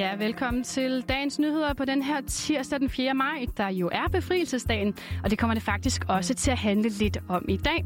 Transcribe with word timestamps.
Ja, 0.00 0.16
velkommen 0.16 0.64
til 0.64 1.04
dagens 1.08 1.38
nyheder 1.38 1.74
på 1.74 1.84
den 1.84 2.02
her 2.02 2.20
tirsdag 2.26 2.80
den 2.80 2.90
4. 2.90 3.14
maj, 3.14 3.46
der 3.56 3.68
jo 3.68 3.88
er 3.92 4.08
befrielsesdagen, 4.12 4.94
og 5.24 5.30
det 5.30 5.38
kommer 5.38 5.54
det 5.54 5.62
faktisk 5.62 6.04
også 6.08 6.34
til 6.34 6.50
at 6.50 6.58
handle 6.58 6.88
lidt 6.88 7.18
om 7.28 7.44
i 7.48 7.56
dag. 7.56 7.84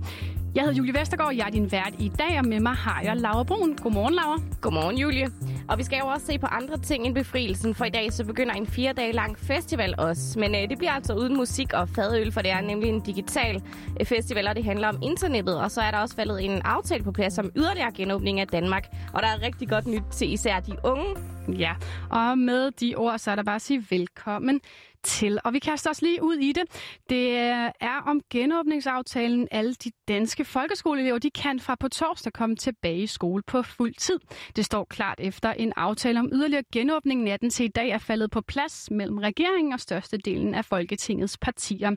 Jeg 0.55 0.63
hedder 0.63 0.77
Julie 0.77 0.95
Vestergaard, 0.95 1.35
jeg 1.35 1.47
er 1.47 1.51
din 1.51 1.73
vært 1.73 1.95
i 1.99 2.11
dag, 2.19 2.39
og 2.39 2.47
med 2.47 2.61
mig 2.61 2.75
har 2.75 3.03
jeg 3.03 3.17
Laura 3.17 3.43
Brun. 3.43 3.77
Godmorgen, 3.77 4.15
Laura. 4.15 4.39
Godmorgen, 4.61 4.99
Julie. 4.99 5.27
Og 5.69 5.79
vi 5.79 5.83
skal 5.83 5.99
jo 5.99 6.07
også 6.07 6.27
se 6.27 6.39
på 6.39 6.47
andre 6.47 6.79
ting 6.79 7.07
end 7.07 7.15
befrielsen, 7.15 7.75
for 7.75 7.85
i 7.85 7.91
dag 7.91 8.13
så 8.13 8.25
begynder 8.25 8.55
en 8.55 8.67
fire 8.67 8.93
dage 8.93 9.13
lang 9.13 9.39
festival 9.39 9.95
også. 9.99 10.39
Men 10.39 10.55
øh, 10.55 10.69
det 10.71 10.79
bliver 10.79 10.93
altså 10.93 11.15
uden 11.15 11.37
musik 11.37 11.73
og 11.73 11.89
fadøl, 11.89 12.33
for 12.33 12.43
det 12.43 12.51
er 12.51 12.61
nemlig 12.61 12.89
en 12.89 13.01
digital 13.01 13.63
øh, 14.01 14.07
festival, 14.07 14.47
og 14.49 14.57
det 14.57 14.65
handler 14.65 14.89
om 14.89 14.99
internettet. 15.03 15.61
Og 15.61 15.71
så 15.71 15.81
er 15.81 15.91
der 15.91 15.99
også 15.99 16.17
faldet 16.17 16.45
en 16.45 16.63
aftale 16.63 17.05
på 17.05 17.13
plads 17.13 17.39
om 17.39 17.51
yderligere 17.57 17.93
genåbning 17.93 18.41
af 18.41 18.49
Danmark. 18.49 18.87
Og 19.15 19.23
der 19.23 19.29
er 19.29 19.43
rigtig 19.43 19.69
godt 19.69 19.87
nyt 19.87 20.03
til 20.13 20.33
især 20.33 20.61
de 20.61 20.77
unge. 20.85 21.05
Ja, 21.49 21.73
og 22.11 22.39
med 22.39 22.71
de 22.71 22.95
ord, 22.97 23.19
så 23.19 23.31
er 23.31 23.35
der 23.35 23.43
bare 23.43 23.55
at 23.55 23.63
sige 23.63 23.87
velkommen 23.91 24.61
til. 25.05 25.39
Og 25.45 25.53
vi 25.53 25.59
kaster 25.59 25.91
os 25.91 26.03
lige 26.03 26.23
ud 26.23 26.35
i 26.35 26.53
det. 26.53 26.63
Det 27.09 27.37
er 27.81 28.03
om 28.07 28.21
genåbningsaftalen. 28.31 29.49
Alle 29.51 29.75
de 29.75 29.91
danske 30.09 30.45
folkeskoleelever, 30.45 31.19
de 31.19 31.31
kan 31.31 31.61
fra 31.61 31.75
på 31.81 31.89
torsdag 31.89 32.33
komme 32.33 32.57
tilbage 32.57 33.03
i 33.03 33.07
skole 33.07 33.43
på 33.47 33.63
fuld 33.63 33.95
tid. 33.95 34.19
Det 34.57 34.65
står 34.65 34.85
klart 34.85 35.21
efter 35.21 35.53
en 35.53 35.73
aftale 35.77 36.21
om 36.21 36.31
yderligere 36.33 36.65
genåbning 36.73 37.23
natten 37.23 37.51
til 37.51 37.65
i 37.65 37.69
dag 37.69 37.89
er 37.89 37.99
faldet 37.99 38.31
på 38.31 38.41
plads 38.41 38.91
mellem 38.91 39.19
regeringen 39.19 39.73
og 39.73 39.81
størstedelen 39.81 40.55
af 40.55 40.65
Folketingets 40.65 41.39
partier. 41.39 41.91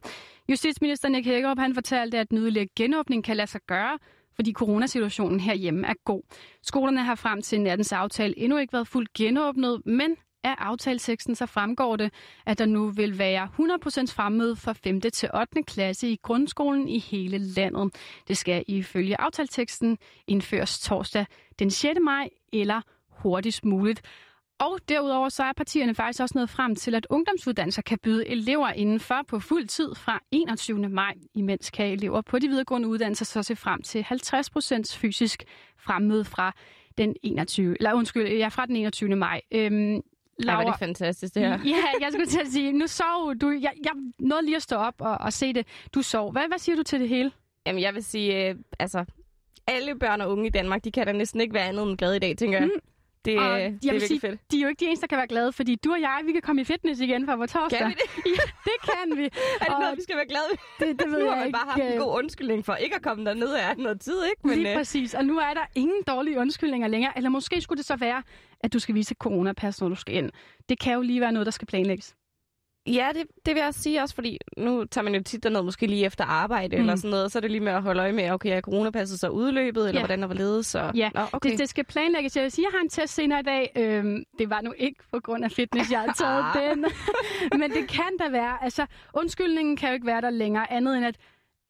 Justitsminister 0.50 1.10
Nick 1.10 1.26
Hækkerup 1.28 1.60
han 1.60 1.74
fortalte, 1.74 2.20
at 2.20 2.30
en 2.30 2.38
yderligere 2.38 2.68
genåbning 2.76 3.24
kan 3.24 3.38
lade 3.38 3.48
sig 3.48 3.62
gøre, 3.68 3.98
fordi 4.36 4.54
coronasituationen 4.54 5.40
herhjemme 5.40 5.88
er 5.88 5.94
god. 6.06 6.22
Skolerne 6.64 7.04
har 7.04 7.16
frem 7.16 7.42
til 7.42 7.62
nattens 7.62 7.92
aftale 7.92 8.40
endnu 8.40 8.58
ikke 8.58 8.74
været 8.74 8.88
fuldt 8.88 9.14
genåbnet, 9.14 9.82
men 9.86 10.16
af 10.44 10.56
aftalteksten 10.58 11.36
så 11.36 11.46
fremgår 11.46 11.96
det, 11.96 12.14
at 12.46 12.58
der 12.58 12.66
nu 12.66 12.90
vil 12.90 13.18
være 13.18 13.46
100% 13.46 14.14
fremmøde 14.14 14.56
fra 14.56 14.74
5. 14.74 15.02
til 15.02 15.30
8. 15.34 15.64
klasse 15.64 16.10
i 16.10 16.20
grundskolen 16.24 16.88
i 16.90 17.00
hele 17.00 17.38
landet. 17.38 17.96
Det 18.28 18.38
skal 18.38 18.64
ifølge 18.68 19.22
aftalteksten 19.22 19.98
indføres 20.28 20.80
torsdag 20.80 21.26
den 21.60 21.70
6. 21.72 22.00
maj 22.02 22.30
eller 22.54 22.82
hurtigst 23.10 23.66
muligt. 23.66 24.02
Og 24.60 24.80
derudover 24.90 25.30
så 25.30 25.44
er 25.44 25.54
partierne 25.58 25.96
faktisk 25.96 26.22
også 26.22 26.38
nået 26.38 26.50
frem 26.50 26.76
til, 26.76 26.96
at 26.96 27.08
ungdomsuddannelser 27.10 27.82
kan 27.82 27.98
byde 28.04 28.28
elever 28.28 28.70
indenfor 28.70 29.24
på 29.28 29.40
fuld 29.40 29.68
tid 29.68 29.96
fra 29.96 30.20
21. 30.32 30.90
maj, 30.90 31.14
imens 31.36 31.70
kan 31.70 31.86
elever 31.86 32.22
på 32.22 32.40
de 32.40 32.48
videregående 32.48 32.88
uddannelser 32.88 33.26
så 33.26 33.44
se 33.44 33.56
frem 33.56 33.82
til 33.82 34.06
50% 34.12 34.98
fysisk 34.98 35.44
fremmøde 35.78 36.26
fra 36.26 36.52
den 36.98 37.16
21. 37.24 37.76
Eller 37.80 37.94
undskyld, 37.94 38.28
ja, 38.28 38.48
fra 38.48 38.66
den 38.66 38.76
21. 38.76 39.16
maj. 39.16 39.42
Øhm, 39.52 40.02
Laura, 40.40 40.60
Ej, 40.60 40.64
var 40.64 40.72
det 40.72 40.80
fantastisk, 40.80 41.36
det 41.36 41.42
her. 41.44 41.60
Ja, 41.76 41.84
jeg 42.02 42.10
skulle 42.12 42.26
til 42.26 42.40
at 42.40 42.48
sige, 42.48 42.72
nu 42.72 42.88
sov 42.88 43.36
du. 43.42 43.50
Jeg, 43.50 43.74
jeg 43.84 43.92
nåede 44.20 44.46
lige 44.46 44.56
at 44.56 44.62
stå 44.62 44.76
op 44.76 44.96
og, 45.00 45.18
og 45.18 45.34
se 45.34 45.54
det. 45.54 45.68
Du 45.94 46.02
sov. 46.02 46.32
Hvad, 46.32 46.48
hvad 46.48 46.58
siger 46.58 46.76
du 46.76 46.84
til 46.84 47.00
det 47.00 47.10
hele? 47.10 47.32
Jamen, 47.66 47.82
jeg 47.82 47.94
vil 47.96 48.04
sige, 48.04 48.50
øh, 48.50 48.56
altså, 48.80 49.06
alle 49.68 50.00
børn 50.00 50.22
og 50.22 50.32
unge 50.32 50.48
i 50.48 50.50
Danmark, 50.50 50.84
de 50.84 50.92
kan 50.92 51.06
da 51.06 51.12
næsten 51.12 51.42
ikke 51.42 51.54
være 51.54 51.64
andet 51.68 51.90
end 51.90 51.98
glade 51.98 52.16
i 52.16 52.20
dag, 52.20 52.38
tænker 52.38 52.58
jeg. 52.58 52.68
Mm. 52.68 52.82
Det, 53.28 53.40
og 53.40 53.60
det 53.60 53.66
er 53.66 53.70
virkelig 53.82 54.08
sige, 54.08 54.20
fedt. 54.20 54.52
De 54.52 54.58
er 54.58 54.62
jo 54.62 54.68
ikke 54.68 54.80
de 54.80 54.86
eneste, 54.86 55.02
der 55.02 55.08
kan 55.08 55.18
være 55.18 55.28
glade, 55.28 55.52
fordi 55.54 55.76
du 55.76 55.92
og 55.92 56.02
jeg, 56.02 56.22
vi 56.26 56.32
kan 56.32 56.42
komme 56.42 56.62
i 56.62 56.66
fitness 56.66 57.02
igen 57.02 57.26
fra 57.26 57.36
vores 57.36 57.52
torsdag. 57.52 57.80
Kan 57.80 57.88
vi 57.88 57.94
det? 57.94 58.32
ja, 58.40 58.46
det 58.70 58.78
kan 58.90 59.18
vi. 59.18 59.24
er 59.62 59.66
det 59.66 59.74
og 59.74 59.80
noget, 59.80 59.98
vi 59.98 60.02
skal 60.02 60.16
være 60.16 60.26
glade 60.34 60.52
Det, 60.80 61.00
det 61.00 61.08
ved 61.12 61.20
nu 61.20 61.26
jeg 61.26 61.34
har 61.34 61.44
man 61.44 61.52
bare 61.52 61.66
haft 61.66 61.94
en 61.94 62.00
god 62.00 62.18
undskyldning 62.20 62.66
for 62.66 62.76
ikke 62.76 62.96
at 62.96 63.02
komme 63.02 63.26
derned 63.26 63.54
af 63.54 63.78
noget 63.78 64.02
tid, 64.02 64.24
ikke? 64.24 64.48
Men, 64.48 64.58
Lige 64.58 64.72
øh... 64.72 64.78
præcis. 64.78 65.14
Og 65.14 65.26
nu 65.26 65.38
er 65.38 65.54
der 65.54 65.66
ingen 65.76 66.04
dårlige 66.08 66.40
undskyldninger 66.40 66.88
længere. 66.88 67.14
Eller 67.18 67.30
måske 67.30 67.62
skulle 67.62 67.78
det 67.78 67.86
så 67.86 67.96
være, 67.96 68.24
at 68.60 68.74
du 68.74 68.80
skal 68.80 68.96
vise 68.96 69.16
coronapas, 69.20 69.82
når 69.82 69.90
du 69.90 69.96
skal 69.96 70.16
ind. 70.16 70.32
Det 70.70 70.80
kan 70.80 70.94
jo 70.94 71.02
lige 71.02 71.22
være 71.22 71.32
noget, 71.32 71.46
der 71.46 71.52
skal 71.52 71.68
planlægges. 71.68 72.16
Ja, 72.88 73.10
det, 73.14 73.24
det 73.46 73.56
vil 73.56 73.62
jeg 73.62 73.74
sige 73.74 74.02
også, 74.02 74.16
fordi 74.16 74.38
nu 74.58 74.86
tager 74.86 75.04
man 75.04 75.16
jo 75.16 75.24
tit 75.24 75.44
derned 75.44 75.62
måske 75.62 75.88
lige 75.88 76.06
efter 76.06 76.26
arbejde 76.26 76.76
mm. 76.76 76.82
eller 76.82 76.96
sådan 76.96 77.10
noget, 77.10 77.32
så 77.32 77.40
er 77.40 77.42
det 77.42 77.52
lige 77.52 77.62
med 77.62 77.72
at 77.72 77.82
holde 77.82 78.02
øje 78.02 78.12
med, 78.12 78.32
okay, 78.32 78.58
er 78.58 78.62
coronapasset 78.62 79.20
så 79.20 79.30
udløbet, 79.30 79.88
eller 79.88 80.02
ja. 80.02 80.06
hvordan 80.06 80.22
der 80.22 80.28
var 80.28 80.36
ledet, 80.36 80.66
så... 80.66 80.92
Ja, 80.96 81.10
Nå, 81.14 81.22
okay. 81.32 81.50
det, 81.50 81.60
det 81.60 81.70
skal 81.70 81.84
planlægges. 81.84 82.36
Jeg 82.36 82.44
vil 82.44 82.52
sige, 82.52 82.66
jeg 82.66 82.78
har 82.78 82.84
en 82.84 82.90
test 82.90 83.14
senere 83.14 83.40
i 83.40 83.44
dag. 83.44 83.72
Øhm, 83.76 84.24
det 84.40 84.50
var 84.50 84.62
nu 84.62 84.74
ikke 84.78 85.04
på 85.12 85.20
grund 85.20 85.44
af 85.44 85.52
fitness, 85.52 85.92
jeg 85.92 86.00
har 86.00 86.14
taget 86.14 86.76
den. 86.76 86.86
Men 87.60 87.72
det 87.72 87.88
kan 87.88 88.18
da 88.20 88.30
være. 88.30 88.64
Altså, 88.64 88.86
undskyldningen 89.14 89.76
kan 89.76 89.90
jo 89.90 89.94
ikke 89.94 90.08
være 90.08 90.22
der 90.22 90.30
længere, 90.30 90.72
andet 90.72 90.98
end 90.98 91.06
at 91.06 91.16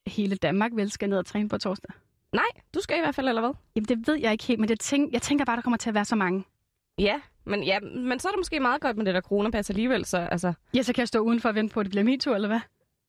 hele 0.06 0.36
Danmark 0.36 0.70
vel 0.74 0.90
skal 0.90 1.08
ned 1.08 1.18
og 1.18 1.26
træne 1.26 1.48
på 1.48 1.58
torsdag. 1.58 1.90
Nej, 2.32 2.44
du 2.74 2.80
skal 2.80 2.96
i 2.96 3.00
hvert 3.00 3.14
fald, 3.14 3.28
eller 3.28 3.42
hvad? 3.42 3.52
Jamen, 3.76 3.86
det 3.88 4.06
ved 4.06 4.14
jeg 4.14 4.32
ikke 4.32 4.44
helt, 4.44 4.60
men 4.60 4.68
det 4.68 4.80
tænk, 4.80 5.12
jeg 5.12 5.22
tænker 5.22 5.44
bare, 5.44 5.56
der 5.56 5.62
kommer 5.62 5.76
til 5.76 5.90
at 5.90 5.94
være 5.94 6.04
så 6.04 6.16
mange. 6.16 6.44
Ja, 6.98 7.20
men, 7.46 7.64
ja, 7.64 7.80
men 7.80 8.18
så 8.18 8.28
er 8.28 8.32
det 8.32 8.38
måske 8.38 8.60
meget 8.60 8.80
godt 8.80 8.96
med 8.96 9.04
det 9.04 9.14
der 9.14 9.20
coronapas 9.20 9.70
alligevel. 9.70 10.04
Så, 10.04 10.18
altså... 10.18 10.52
Ja, 10.74 10.82
så 10.82 10.92
kan 10.92 11.00
jeg 11.00 11.08
stå 11.08 11.18
udenfor 11.18 11.48
og 11.48 11.54
vente 11.54 11.74
på, 11.74 11.80
at 11.80 11.84
det 11.84 11.90
bliver 11.90 12.04
min 12.04 12.20
tur, 12.20 12.34
eller 12.34 12.48
hvad? 12.48 12.60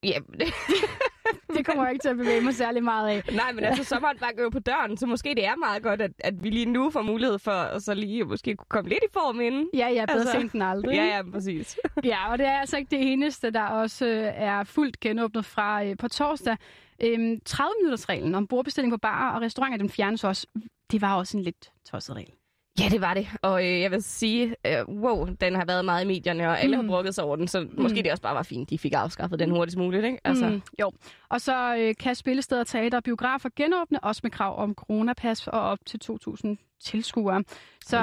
Ja, 0.02 0.18
det... 0.38 0.46
det 1.56 1.66
kommer 1.66 1.84
jeg 1.84 1.92
ikke 1.92 2.02
til 2.02 2.08
at 2.08 2.16
bevæge 2.16 2.40
mig 2.40 2.54
særlig 2.54 2.84
meget 2.84 3.08
af. 3.08 3.22
Nej, 3.34 3.52
men 3.52 3.64
altså, 3.64 3.84
sommeren 3.84 4.18
banker 4.18 4.42
jo 4.42 4.48
på 4.48 4.58
døren, 4.58 4.96
så 4.96 5.06
måske 5.06 5.34
det 5.34 5.46
er 5.46 5.56
meget 5.56 5.82
godt, 5.82 6.02
at, 6.02 6.10
at 6.18 6.44
vi 6.44 6.50
lige 6.50 6.66
nu 6.66 6.90
får 6.90 7.02
mulighed 7.02 7.38
for 7.38 7.50
at 7.50 7.82
så 7.82 7.94
lige 7.94 8.24
måske 8.24 8.56
kunne 8.56 8.66
komme 8.68 8.88
lidt 8.88 9.02
i 9.02 9.12
form 9.12 9.40
inden. 9.40 9.68
Ja, 9.74 9.88
ja, 9.88 10.04
bedre 10.06 10.18
altså... 10.18 10.32
sent 10.32 10.52
end 10.52 10.62
aldrig. 10.62 10.94
Ja, 10.94 11.04
ja, 11.04 11.22
præcis. 11.32 11.78
ja, 12.04 12.30
og 12.32 12.38
det 12.38 12.46
er 12.46 12.60
altså 12.60 12.76
ikke 12.76 12.90
det 12.90 13.12
eneste, 13.12 13.50
der 13.50 13.62
også 13.62 14.06
øh, 14.06 14.32
er 14.34 14.64
fuldt 14.64 15.00
genåbnet 15.00 15.44
fra 15.44 15.84
øh, 15.84 15.96
på 15.96 16.08
torsdag. 16.08 16.56
Øhm, 17.02 17.40
30-minutters-reglen 17.48 18.34
om 18.34 18.46
bordbestilling 18.46 18.92
på 18.92 18.98
barer 18.98 19.34
og 19.34 19.42
restauranter, 19.42 19.78
den 19.78 19.90
fjernes 19.90 20.24
også. 20.24 20.46
Det 20.90 21.02
var 21.02 21.16
også 21.16 21.36
en 21.36 21.42
lidt 21.42 21.72
tosset 21.90 22.16
regel. 22.16 22.32
Ja, 22.78 22.88
det 22.90 23.00
var 23.00 23.14
det. 23.14 23.28
Og 23.42 23.66
øh, 23.66 23.80
jeg 23.80 23.90
vil 23.90 24.02
sige, 24.02 24.56
øh, 24.66 24.88
wow, 24.88 25.26
den 25.40 25.54
har 25.54 25.64
været 25.64 25.84
meget 25.84 26.04
i 26.04 26.06
medierne, 26.06 26.48
og 26.48 26.60
alle 26.60 26.76
mm. 26.76 26.82
har 26.82 26.88
brugget 26.88 27.14
sig 27.14 27.24
over 27.24 27.36
den, 27.36 27.48
så 27.48 27.60
mm. 27.60 27.82
måske 27.82 28.02
det 28.02 28.10
også 28.10 28.22
bare 28.22 28.34
var 28.34 28.42
fint, 28.42 28.70
de 28.70 28.78
fik 28.78 28.92
afskaffet 28.92 29.38
den 29.38 29.50
hurtigst 29.50 29.78
muligt, 29.78 30.04
ikke? 30.04 30.18
Altså. 30.24 30.48
Mm, 30.48 30.62
jo. 30.80 30.92
Og 31.28 31.40
så 31.40 31.76
øh, 31.76 31.94
kan 32.00 32.14
spillesteder, 32.14 32.64
teater 32.64 32.98
og 32.98 33.04
biografer 33.04 33.48
genåbne, 33.56 34.04
også 34.04 34.20
med 34.22 34.30
krav 34.30 34.58
om 34.62 34.74
coronapas 34.74 35.48
og 35.48 35.60
op 35.60 35.78
til 35.86 36.00
2.000 36.04 36.76
tilskuere. 36.80 37.44
Så... 37.86 37.98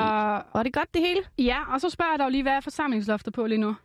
Og 0.52 0.66
det 0.66 0.74
godt 0.74 0.94
det 0.94 1.02
hele? 1.02 1.22
Ja, 1.38 1.74
og 1.74 1.82
så 1.82 1.90
spørger 1.90 2.12
jeg 2.12 2.20
dig 2.20 2.32
lige, 2.32 2.44
hvad 2.44 2.54
er 2.54 2.62
forsamlingsloftet 2.62 3.34
på 3.34 3.46
lige 3.46 3.58
nu? 3.58 3.76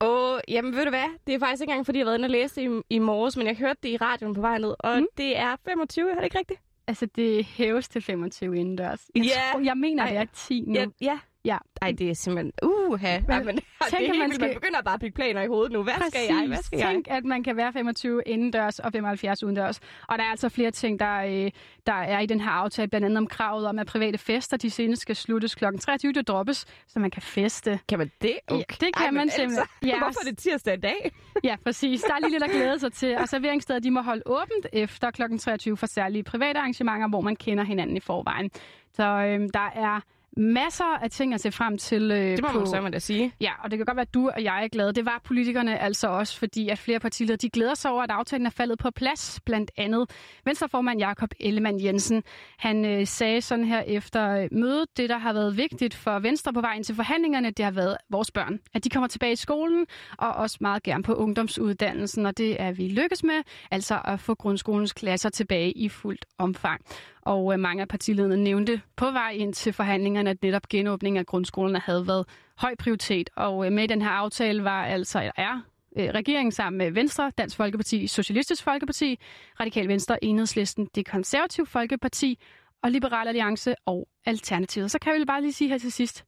Åh, 0.00 0.34
oh, 0.34 0.40
jamen 0.48 0.76
ved 0.76 0.84
du 0.84 0.90
hvad? 0.90 1.08
Det 1.26 1.34
er 1.34 1.38
faktisk 1.38 1.62
ikke 1.62 1.70
engang, 1.70 1.86
fordi 1.86 1.98
jeg 1.98 2.04
har 2.04 2.10
været 2.10 2.18
inde 2.18 2.26
og 2.26 2.30
læse 2.30 2.64
i, 2.64 2.68
i 2.90 2.98
morges, 2.98 3.36
men 3.36 3.46
jeg 3.46 3.56
hørte 3.56 3.78
det 3.82 3.88
i 3.88 3.96
radioen 3.96 4.34
på 4.34 4.40
vej 4.40 4.58
ned, 4.58 4.74
og 4.78 4.98
mm. 4.98 5.06
det 5.16 5.38
er 5.38 5.56
25, 5.64 6.10
er 6.10 6.14
det 6.14 6.24
ikke 6.24 6.38
rigtigt? 6.38 6.60
Altså, 6.88 7.06
det 7.06 7.44
hæves 7.44 7.88
til 7.88 8.02
25 8.02 8.58
indendørs. 8.58 9.10
Jeg, 9.14 9.24
yeah. 9.24 9.52
tror, 9.52 9.60
jeg 9.60 9.76
mener, 9.76 10.02
Ej. 10.02 10.10
det 10.10 10.18
er 10.18 10.24
10 10.34 10.64
nu. 10.66 10.74
Ja, 10.74 10.86
ja. 11.00 11.18
Ja. 11.46 11.58
Ej, 11.82 11.92
det 11.92 12.10
er 12.10 12.14
simpelthen... 12.14 12.52
Uha. 12.62 13.18
Men, 13.20 13.30
Jamen, 13.30 13.46
tænk, 13.56 13.62
det 13.90 13.92
er 13.92 13.98
helt 13.98 14.18
man, 14.18 14.32
skal... 14.32 14.46
man 14.46 14.54
begynder 14.54 14.82
bare 14.82 14.94
at 14.94 15.00
bygge 15.00 15.14
planer 15.14 15.42
i 15.42 15.46
hovedet 15.46 15.72
nu. 15.72 15.82
Hvad 15.82 15.94
Præcis. 15.94 16.12
skal 16.12 16.34
jeg? 16.34 16.44
Hvad 16.48 16.62
skal 16.62 16.80
tænk, 16.80 17.06
jeg? 17.06 17.16
at 17.16 17.24
man 17.24 17.42
kan 17.42 17.56
være 17.56 17.72
25 17.72 18.22
indendørs 18.26 18.78
og 18.78 18.92
75 18.92 19.42
udendørs. 19.42 19.80
Og 20.08 20.18
der 20.18 20.24
er 20.24 20.30
altså 20.30 20.48
flere 20.48 20.70
ting, 20.70 21.00
der, 21.00 21.16
øh, 21.16 21.50
der 21.86 21.92
er 21.92 22.20
i 22.20 22.26
den 22.26 22.40
her 22.40 22.50
aftale. 22.50 22.88
Blandt 22.88 23.04
andet 23.04 23.18
om 23.18 23.26
kravet 23.26 23.66
om, 23.66 23.78
at 23.78 23.86
private 23.86 24.18
fester, 24.18 24.56
de 24.56 24.70
senest 24.70 25.02
skal 25.02 25.16
sluttes 25.16 25.54
kl. 25.54 25.64
23. 25.80 26.12
Det 26.12 26.28
droppes, 26.28 26.66
så 26.86 26.98
man 26.98 27.10
kan 27.10 27.22
feste. 27.22 27.80
Kan 27.88 27.98
man 27.98 28.10
det? 28.22 28.38
Okay. 28.48 28.58
Ja, 28.58 28.86
det 28.86 28.94
kan 28.96 29.06
Ej, 29.06 29.10
man 29.10 29.20
altså, 29.20 29.36
simpelthen. 29.36 29.66
Ja. 29.82 29.98
Hvorfor 29.98 30.20
er 30.26 30.30
det 30.30 30.38
tirsdag 30.38 30.74
i 30.74 30.80
dag? 30.80 31.12
ja, 31.44 31.56
præcis. 31.64 32.02
Der 32.02 32.14
er 32.14 32.18
lige 32.18 32.30
lidt 32.30 32.42
at 32.42 32.50
glæde 32.50 32.78
sig 32.78 32.92
til. 32.92 33.16
Og 33.18 33.28
serveringssteder, 33.28 33.80
de 33.80 33.90
må 33.90 34.00
holde 34.00 34.22
åbent 34.26 34.66
efter 34.72 35.10
kl. 35.10 35.22
23 35.38 35.76
for 35.76 35.86
særlige 35.86 36.22
private 36.22 36.58
arrangementer, 36.58 37.08
hvor 37.08 37.20
man 37.20 37.36
kender 37.36 37.64
hinanden 37.64 37.96
i 37.96 38.00
forvejen. 38.00 38.50
Så 38.92 39.02
øh, 39.02 39.48
der 39.54 39.70
er 39.74 40.00
masser 40.36 40.98
af 41.02 41.10
ting 41.10 41.34
at 41.34 41.40
se 41.40 41.52
frem 41.52 41.78
til. 41.78 42.10
Øh, 42.10 42.18
det 42.18 42.42
må 42.42 42.48
på, 42.52 42.58
man 42.58 42.66
så 42.66 42.88
da 42.92 42.98
sige. 42.98 43.32
Ja, 43.40 43.52
og 43.64 43.70
det 43.70 43.78
kan 43.78 43.86
godt 43.86 43.96
være, 43.96 44.02
at 44.02 44.14
du 44.14 44.30
og 44.34 44.44
jeg 44.44 44.64
er 44.64 44.68
glade. 44.68 44.92
Det 44.92 45.04
var 45.04 45.20
politikerne 45.24 45.78
altså 45.78 46.08
også, 46.08 46.38
fordi 46.38 46.68
at 46.68 46.78
flere 46.78 47.00
partiledere 47.00 47.36
de 47.36 47.50
glæder 47.50 47.74
sig 47.74 47.90
over, 47.90 48.02
at 48.02 48.10
aftalen 48.10 48.46
er 48.46 48.50
faldet 48.50 48.78
på 48.78 48.90
plads. 48.90 49.40
Blandt 49.44 49.70
andet 49.76 50.10
Venstreformand 50.44 50.98
Jakob 50.98 51.30
Ellemann 51.40 51.84
Jensen. 51.84 52.22
Han 52.58 52.84
øh, 52.84 53.06
sagde 53.06 53.40
sådan 53.40 53.64
her 53.64 53.80
efter 53.80 54.30
øh, 54.30 54.48
mødet, 54.52 54.96
det 54.96 55.08
der 55.08 55.18
har 55.18 55.32
været 55.32 55.56
vigtigt 55.56 55.94
for 55.94 56.18
Venstre 56.18 56.52
på 56.52 56.60
vejen 56.60 56.82
til 56.82 56.94
forhandlingerne, 56.94 57.50
det 57.50 57.64
har 57.64 57.72
været 57.72 57.96
vores 58.10 58.30
børn. 58.30 58.58
At 58.74 58.84
de 58.84 58.90
kommer 58.90 59.08
tilbage 59.08 59.32
i 59.32 59.36
skolen, 59.36 59.86
og 60.18 60.32
også 60.32 60.58
meget 60.60 60.82
gerne 60.82 61.02
på 61.02 61.14
ungdomsuddannelsen, 61.14 62.26
og 62.26 62.38
det 62.38 62.60
er 62.62 62.72
vi 62.72 62.88
lykkes 62.88 63.24
med, 63.24 63.42
altså 63.70 64.00
at 64.04 64.20
få 64.20 64.34
grundskolens 64.34 64.92
klasser 64.92 65.28
tilbage 65.30 65.72
i 65.72 65.88
fuldt 65.88 66.24
omfang. 66.38 66.80
Og 67.26 67.52
øh, 67.52 67.60
mange 67.60 67.82
af 67.82 67.88
partilederne 67.88 68.36
nævnte 68.36 68.80
på 68.96 69.10
vej 69.10 69.30
ind 69.30 69.54
til 69.54 69.72
forhandlingerne, 69.72 70.30
at 70.30 70.42
netop 70.42 70.68
genåbningen 70.68 71.18
af 71.18 71.26
grundskolerne 71.26 71.78
havde 71.78 72.06
været 72.06 72.26
høj 72.56 72.74
prioritet. 72.78 73.30
Og 73.36 73.66
øh, 73.66 73.72
med 73.72 73.88
den 73.88 74.02
her 74.02 74.10
aftale 74.10 74.64
var 74.64 74.84
altså 74.84 75.32
er 75.36 75.60
øh, 75.96 76.08
regeringen 76.08 76.52
sammen 76.52 76.78
med 76.78 76.90
Venstre, 76.90 77.32
Dansk 77.38 77.56
Folkeparti, 77.56 78.06
Socialistisk 78.06 78.62
Folkeparti, 78.62 79.18
Radikal 79.60 79.88
Venstre, 79.88 80.24
Enhedslisten, 80.24 80.88
Det 80.94 81.06
Konservative 81.06 81.66
Folkeparti 81.66 82.38
og 82.82 82.90
Liberal 82.90 83.28
Alliance 83.28 83.74
og 83.86 84.08
Alternativet. 84.26 84.90
Så 84.90 84.98
kan 84.98 85.20
vi 85.20 85.24
bare 85.24 85.40
lige 85.40 85.52
sige 85.52 85.68
her 85.68 85.78
til 85.78 85.92
sidst, 85.92 86.24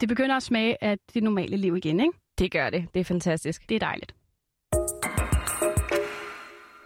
det 0.00 0.08
begynder 0.08 0.36
at 0.36 0.42
smage 0.42 0.84
af 0.84 0.98
det 1.14 1.22
normale 1.22 1.56
liv 1.56 1.76
igen, 1.76 2.00
ikke? 2.00 2.12
Det 2.38 2.50
gør 2.50 2.70
det. 2.70 2.86
Det 2.94 3.00
er 3.00 3.04
fantastisk. 3.04 3.68
Det 3.68 3.74
er 3.74 3.78
dejligt. 3.78 4.17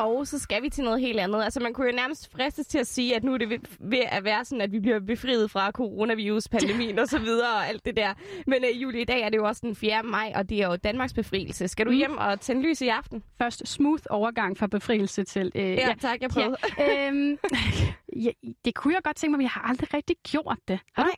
Og 0.03 0.27
så 0.27 0.39
skal 0.39 0.63
vi 0.63 0.69
til 0.69 0.85
noget 0.85 1.01
helt 1.01 1.21
andet. 1.21 1.45
Altså, 1.45 1.61
man 1.61 1.73
kunne 1.73 1.87
jo 1.87 1.97
nærmest 1.97 2.33
fristes 2.33 2.67
til 2.67 2.79
at 2.79 2.87
sige, 2.87 3.17
at 3.17 3.25
nu 3.25 3.35
er 3.35 3.39
det 3.39 3.49
ved, 3.81 4.03
at 4.09 4.25
være 4.25 4.45
sådan, 4.45 4.61
at 4.61 4.73
vi 4.73 4.81
bliver 4.81 5.01
befriet 5.01 5.51
fra 5.51 5.71
coronavirus, 5.71 6.49
pandemien 6.49 6.99
og 6.99 7.09
så 7.09 7.19
videre 7.19 7.55
og 7.55 7.69
alt 7.69 7.85
det 7.85 7.97
der. 7.97 8.15
Men 8.47 8.65
uh, 8.65 8.83
Julie, 8.83 9.01
i 9.01 9.05
dag 9.05 9.21
er 9.23 9.29
det 9.29 9.37
jo 9.37 9.45
også 9.45 9.61
den 9.65 9.75
4. 9.75 10.03
maj, 10.03 10.33
og 10.35 10.49
det 10.49 10.63
er 10.63 10.69
jo 10.69 10.77
Danmarks 10.77 11.13
befrielse. 11.15 11.69
Skal 11.69 11.87
du 11.87 11.91
mm. 11.91 11.97
hjem 11.97 12.17
og 12.19 12.41
tænde 12.41 12.63
lys 12.63 12.81
i 12.81 12.89
aften? 12.89 13.23
Først 13.39 13.69
smooth 13.69 14.03
overgang 14.11 14.59
fra 14.59 14.67
befrielse 14.67 15.25
til... 15.25 15.53
Øh, 15.55 15.63
ja, 15.63 15.89
ja, 15.89 15.95
tak, 16.01 16.21
jeg 16.21 16.31
prøvede. 16.31 16.57
Ja, 16.79 17.09
øhm, 17.09 17.39
ja, 18.25 18.31
det 18.65 18.75
kunne 18.75 18.95
jeg 18.95 19.03
godt 19.03 19.17
tænke 19.17 19.31
mig, 19.31 19.39
men 19.39 19.43
jeg 19.43 19.51
har 19.51 19.63
aldrig 19.63 19.95
rigtig 19.95 20.17
gjort 20.23 20.59
det. 20.69 20.79
Har 20.93 21.03
Nej. 21.03 21.13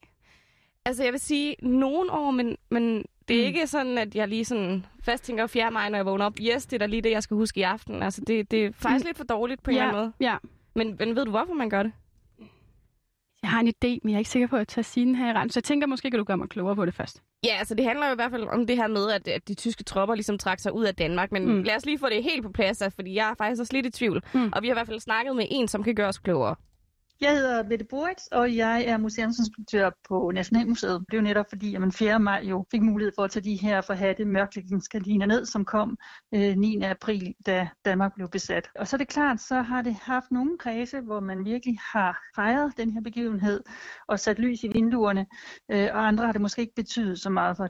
Altså, 0.86 1.04
jeg 1.04 1.12
vil 1.12 1.20
sige, 1.20 1.56
nogle 1.62 2.12
år, 2.12 2.30
men, 2.30 2.56
men 2.70 3.04
det 3.28 3.36
er 3.36 3.40
mm. 3.40 3.46
ikke 3.46 3.66
sådan, 3.66 3.98
at 3.98 4.14
jeg 4.14 4.28
lige 4.28 4.44
sådan 4.44 4.86
fast 5.02 5.24
tænker 5.24 5.46
4. 5.46 5.70
maj, 5.70 5.88
når 5.88 5.98
jeg 5.98 6.06
vågner 6.06 6.24
op. 6.24 6.34
Yes, 6.40 6.66
det 6.66 6.72
er 6.72 6.78
da 6.78 6.86
lige 6.86 7.02
det, 7.02 7.10
jeg 7.10 7.22
skal 7.22 7.34
huske 7.34 7.60
i 7.60 7.62
aften. 7.62 8.02
Altså, 8.02 8.22
det, 8.26 8.50
det 8.50 8.64
er 8.64 8.70
faktisk 8.72 9.04
mm. 9.04 9.08
lidt 9.08 9.16
for 9.16 9.24
dårligt 9.24 9.62
på 9.62 9.70
en 9.70 9.76
ja, 9.76 9.82
eller 9.82 9.92
anden 9.98 10.02
måde. 10.02 10.30
Ja. 10.30 10.36
Men, 10.74 10.96
men 10.98 11.16
ved 11.16 11.24
du, 11.24 11.30
hvorfor 11.30 11.54
man 11.54 11.70
gør 11.70 11.82
det? 11.82 11.92
Jeg 13.42 13.50
har 13.50 13.60
en 13.60 13.68
idé, 13.68 13.98
men 14.02 14.10
jeg 14.10 14.14
er 14.14 14.18
ikke 14.18 14.30
sikker 14.30 14.48
på 14.48 14.56
at 14.56 14.68
tage 14.68 14.84
sige 14.84 15.06
den 15.06 15.14
her 15.14 15.30
i 15.30 15.32
rent. 15.32 15.52
Så 15.52 15.58
jeg 15.58 15.64
tænker 15.64 15.86
måske, 15.86 16.06
at 16.06 16.12
du 16.12 16.24
gøre 16.24 16.36
mig 16.36 16.48
klogere 16.48 16.76
på 16.76 16.84
det 16.84 16.94
først. 16.94 17.22
Ja, 17.44 17.54
altså 17.58 17.74
det 17.74 17.84
handler 17.84 18.06
jo 18.06 18.12
i 18.12 18.14
hvert 18.14 18.30
fald 18.30 18.48
om 18.48 18.66
det 18.66 18.76
her 18.76 18.86
med, 18.86 19.10
at, 19.10 19.28
at 19.28 19.48
de 19.48 19.54
tyske 19.54 19.84
tropper 19.84 20.14
ligesom 20.14 20.38
trak 20.38 20.60
sig 20.60 20.74
ud 20.74 20.84
af 20.84 20.94
Danmark. 20.94 21.32
Men 21.32 21.46
mm. 21.46 21.62
lad 21.62 21.76
os 21.76 21.86
lige 21.86 21.98
få 21.98 22.08
det 22.08 22.22
helt 22.22 22.42
på 22.42 22.52
plads, 22.52 22.82
altså, 22.82 22.96
fordi 22.96 23.14
jeg 23.14 23.30
er 23.30 23.34
faktisk 23.34 23.60
også 23.60 23.72
lidt 23.72 23.86
i 23.86 23.90
tvivl. 23.90 24.22
Mm. 24.34 24.52
Og 24.52 24.62
vi 24.62 24.68
har 24.68 24.74
i 24.74 24.76
hvert 24.76 24.86
fald 24.86 25.00
snakket 25.00 25.36
med 25.36 25.46
en, 25.50 25.68
som 25.68 25.82
kan 25.82 25.94
gøre 25.94 26.08
os 26.08 26.18
klogere. 26.18 26.54
Jeg 27.24 27.36
hedder 27.36 27.62
Mette 27.68 27.84
Boritz, 27.84 28.26
og 28.32 28.56
jeg 28.56 28.84
er 28.84 28.96
museumsinspektør 28.96 29.90
på 30.08 30.30
Nationalmuseet. 30.34 31.04
Det 31.10 31.16
er 31.16 31.18
jo 31.18 31.22
netop 31.22 31.46
fordi, 31.48 31.74
at 31.74 31.80
man 31.80 31.92
4. 31.92 32.18
maj 32.18 32.42
jo 32.44 32.66
fik 32.70 32.82
mulighed 32.82 33.12
for 33.16 33.24
at 33.24 33.30
tage 33.30 33.44
de 33.44 33.56
her 33.56 33.80
forhatte 33.80 34.24
mørklægningsgardiner 34.24 35.26
ned, 35.26 35.46
som 35.46 35.64
kom 35.64 35.98
øh, 36.34 36.56
9. 36.56 36.82
april, 36.82 37.34
da 37.46 37.68
Danmark 37.84 38.14
blev 38.14 38.28
besat. 38.28 38.68
Og 38.74 38.88
så 38.88 38.96
er 38.96 38.98
det 38.98 39.08
klart, 39.08 39.40
så 39.40 39.62
har 39.62 39.82
det 39.82 39.94
haft 39.94 40.30
nogle 40.30 40.58
kredse, 40.58 41.00
hvor 41.00 41.20
man 41.20 41.44
virkelig 41.44 41.78
har 41.92 42.22
fejret 42.36 42.72
den 42.76 42.90
her 42.90 43.00
begivenhed 43.00 43.60
og 44.08 44.20
sat 44.20 44.38
lys 44.38 44.64
i 44.64 44.68
vinduerne, 44.68 45.26
øh, 45.70 45.88
og 45.92 46.06
andre 46.06 46.24
har 46.24 46.32
det 46.32 46.40
måske 46.40 46.62
ikke 46.62 46.74
betydet 46.74 47.20
så 47.20 47.30
meget 47.30 47.56
for. 47.56 47.68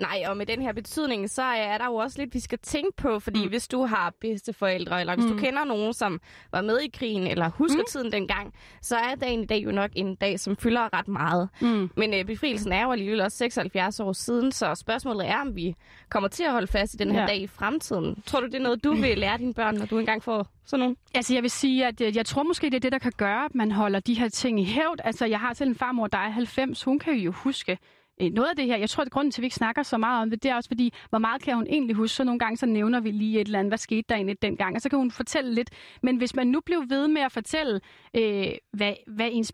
Nej, 0.00 0.22
og 0.26 0.36
med 0.36 0.46
den 0.46 0.62
her 0.62 0.72
betydning, 0.72 1.30
så 1.30 1.42
er 1.42 1.78
der 1.78 1.86
jo 1.86 1.94
også 1.94 2.18
lidt, 2.18 2.34
vi 2.34 2.40
skal 2.40 2.58
tænke 2.58 2.96
på, 2.96 3.18
fordi 3.18 3.42
mm. 3.42 3.48
hvis 3.48 3.68
du 3.68 3.84
har 3.86 4.14
bedsteforældre, 4.20 5.00
eller 5.00 5.14
hvis 5.14 5.24
mm. 5.24 5.32
du 5.32 5.38
kender 5.38 5.64
nogen, 5.64 5.92
som 5.92 6.20
var 6.52 6.60
med 6.60 6.80
i 6.80 6.88
krigen, 6.88 7.26
eller 7.26 7.50
husker 7.50 7.78
mm. 7.78 7.84
tiden 7.90 8.12
dengang, 8.12 8.54
så 8.82 8.96
er 8.96 9.14
dagen 9.14 9.42
i 9.42 9.46
dag 9.46 9.64
jo 9.64 9.70
nok 9.70 9.90
en 9.94 10.14
dag, 10.14 10.40
som 10.40 10.56
fylder 10.56 10.98
ret 10.98 11.08
meget. 11.08 11.48
Mm. 11.60 11.90
Men 11.96 12.14
øh, 12.14 12.24
befrielsen 12.24 12.72
er 12.72 12.82
jo 12.82 12.92
alligevel 12.92 13.20
også 13.20 13.36
76 13.36 14.00
år 14.00 14.12
siden, 14.12 14.52
så 14.52 14.74
spørgsmålet 14.74 15.28
er, 15.28 15.40
om 15.40 15.56
vi 15.56 15.74
kommer 16.08 16.28
til 16.28 16.44
at 16.44 16.52
holde 16.52 16.66
fast 16.66 16.94
i 16.94 16.96
den 16.96 17.10
her 17.10 17.20
ja. 17.20 17.26
dag 17.26 17.40
i 17.40 17.46
fremtiden. 17.46 18.22
Tror 18.26 18.40
du, 18.40 18.46
det 18.46 18.54
er 18.54 18.62
noget, 18.62 18.84
du 18.84 18.94
vil 18.94 19.18
lære 19.18 19.38
dine 19.38 19.54
børn, 19.54 19.74
når 19.74 19.86
du 19.86 19.98
engang 19.98 20.22
får 20.22 20.46
sådan 20.66 20.80
nogen? 20.80 20.96
Altså, 21.14 21.34
jeg 21.34 21.42
vil 21.42 21.50
sige, 21.50 21.86
at 21.86 22.00
jeg, 22.00 22.08
øh, 22.08 22.16
jeg 22.16 22.26
tror 22.26 22.42
måske, 22.42 22.66
det 22.66 22.74
er 22.74 22.80
det, 22.80 22.92
der 22.92 22.98
kan 22.98 23.12
gøre, 23.16 23.44
at 23.44 23.54
man 23.54 23.72
holder 23.72 24.00
de 24.00 24.14
her 24.14 24.28
ting 24.28 24.60
i 24.60 24.64
hævd. 24.64 25.00
Altså, 25.04 25.26
jeg 25.26 25.40
har 25.40 25.54
selv 25.54 25.68
en 25.68 25.74
farmor, 25.76 26.06
der 26.06 26.18
er 26.18 26.30
90. 26.30 26.82
Hun 26.82 26.98
kan 26.98 27.14
jo 27.14 27.32
huske 27.32 27.78
noget 28.20 28.48
af 28.48 28.56
det 28.56 28.66
her, 28.66 28.76
jeg 28.76 28.90
tror, 28.90 29.04
at 29.04 29.10
grunden 29.10 29.30
til, 29.30 29.40
at 29.40 29.42
vi 29.42 29.46
ikke 29.46 29.56
snakker 29.56 29.82
så 29.82 29.98
meget 29.98 30.22
om 30.22 30.30
det, 30.30 30.42
det 30.42 30.50
er 30.50 30.54
også 30.56 30.68
fordi, 30.68 30.92
hvor 31.08 31.18
meget 31.18 31.42
kan 31.42 31.54
hun 31.54 31.66
egentlig 31.66 31.96
huske? 31.96 32.14
Så 32.14 32.24
nogle 32.24 32.38
gange 32.38 32.56
så 32.56 32.66
nævner 32.66 33.00
vi 33.00 33.10
lige 33.10 33.40
et 33.40 33.46
eller 33.46 33.58
andet, 33.58 33.70
hvad 33.70 33.78
skete 33.78 34.04
der 34.08 34.14
egentlig 34.14 34.42
dengang, 34.42 34.74
og 34.74 34.80
så 34.80 34.88
kan 34.88 34.98
hun 34.98 35.10
fortælle 35.10 35.54
lidt. 35.54 35.70
Men 36.02 36.16
hvis 36.16 36.36
man 36.36 36.46
nu 36.46 36.60
blev 36.60 36.82
ved 36.88 37.08
med 37.08 37.22
at 37.22 37.32
fortælle, 37.32 37.80
øh, 38.14 38.46
hvad, 38.72 38.92
hvad 39.06 39.28
ens 39.32 39.52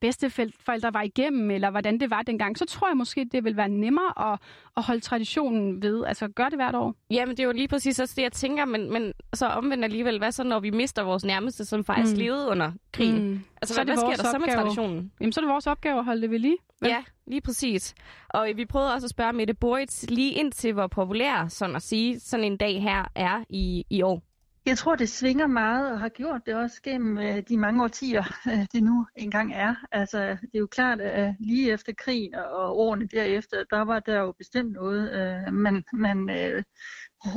forældre 0.61 0.95
var 0.95 1.03
igennem, 1.03 1.51
eller 1.51 1.71
hvordan 1.71 2.01
det 2.01 2.11
var 2.11 2.23
dengang, 2.23 2.59
så 2.59 2.65
tror 2.65 2.89
jeg 2.89 2.97
måske, 2.97 3.27
det 3.33 3.45
vil 3.45 3.57
være 3.57 3.69
nemmere 3.69 4.33
at, 4.33 4.39
at 4.77 4.83
holde 4.83 5.01
traditionen 5.01 5.83
ved. 5.83 6.05
Altså, 6.05 6.29
gør 6.29 6.49
det 6.49 6.59
hvert 6.59 6.75
år. 6.75 6.95
Jamen, 7.11 7.37
det 7.37 7.43
er 7.43 7.47
jo 7.47 7.53
lige 7.53 7.69
præcis 7.69 8.01
også 8.01 8.15
det, 8.17 8.23
jeg 8.23 8.33
tænker, 8.33 8.65
men, 8.65 8.93
men 8.93 9.13
så 9.35 9.47
omvendt 9.47 9.85
alligevel, 9.85 10.19
hvad 10.19 10.33
så, 10.33 10.45
når 10.45 10.61
vi 10.61 10.71
mister 10.71 11.03
vores 11.03 11.25
nærmeste, 11.25 11.65
som 11.65 11.85
faktisk 11.85 12.17
mm. 12.17 12.19
levede 12.19 12.49
under 12.49 12.73
krigen? 12.93 13.29
Mm. 13.29 13.41
Altså, 13.63 13.75
så 13.75 13.85
hvad, 13.85 13.95
hvad 13.95 13.97
sker 13.97 14.23
der 14.23 14.31
så 14.31 14.39
med 14.39 14.55
traditionen? 14.55 15.13
Jamen, 15.21 15.33
så 15.33 15.41
er 15.41 15.43
det 15.43 15.53
vores 15.53 15.67
opgave 15.67 15.99
at 15.99 16.05
holde 16.05 16.23
det 16.23 16.31
ved 16.31 16.39
lige. 16.39 16.57
Vel? 16.85 16.91
Ja, 16.91 17.05
lige 17.27 17.41
præcis. 17.41 17.95
Og 18.29 18.49
vi 18.57 18.65
prøvede 18.65 18.95
også 18.95 19.07
at 19.07 19.11
spørge 19.11 19.33
Mette 19.33 19.55
Boritz 19.55 20.05
lige 20.09 20.33
ind 20.33 20.53
til, 20.53 20.73
hvor 20.73 20.87
populær 20.87 21.49
sådan 21.49 21.77
at 21.77 21.83
sige, 21.83 22.21
sådan 22.21 22.45
en 22.45 22.57
dag 22.57 22.83
her 22.83 23.05
er 23.15 23.45
i, 23.49 23.85
i 23.91 24.03
år. 24.03 24.23
Jeg 24.67 24.79
tror, 24.79 24.97
det 24.97 25.09
svinger 25.09 25.47
meget 25.47 25.93
og 25.93 26.01
har 26.01 26.09
gjort 26.09 26.41
det 26.47 26.55
også 26.55 26.83
gennem 26.83 27.19
øh, 27.19 27.43
de 27.49 27.57
mange 27.57 27.83
årtier, 27.83 28.25
øh, 28.53 28.67
det 28.73 28.83
nu 28.83 29.07
engang 29.17 29.55
er. 29.55 29.75
Altså, 29.93 30.19
det 30.19 30.55
er 30.55 30.59
jo 30.59 30.67
klart, 30.67 31.01
at 31.01 31.35
lige 31.41 31.73
efter 31.73 31.93
krigen 31.93 32.35
og 32.35 32.79
årene 32.79 33.07
derefter, 33.07 33.65
der 33.71 33.81
var 33.85 34.01
der 34.01 34.21
jo 34.21 34.33
bestemt 34.33 34.73
noget, 34.73 35.13
øh, 35.13 35.55
man, 35.55 35.85
man 35.93 36.31
øh, 36.31 36.63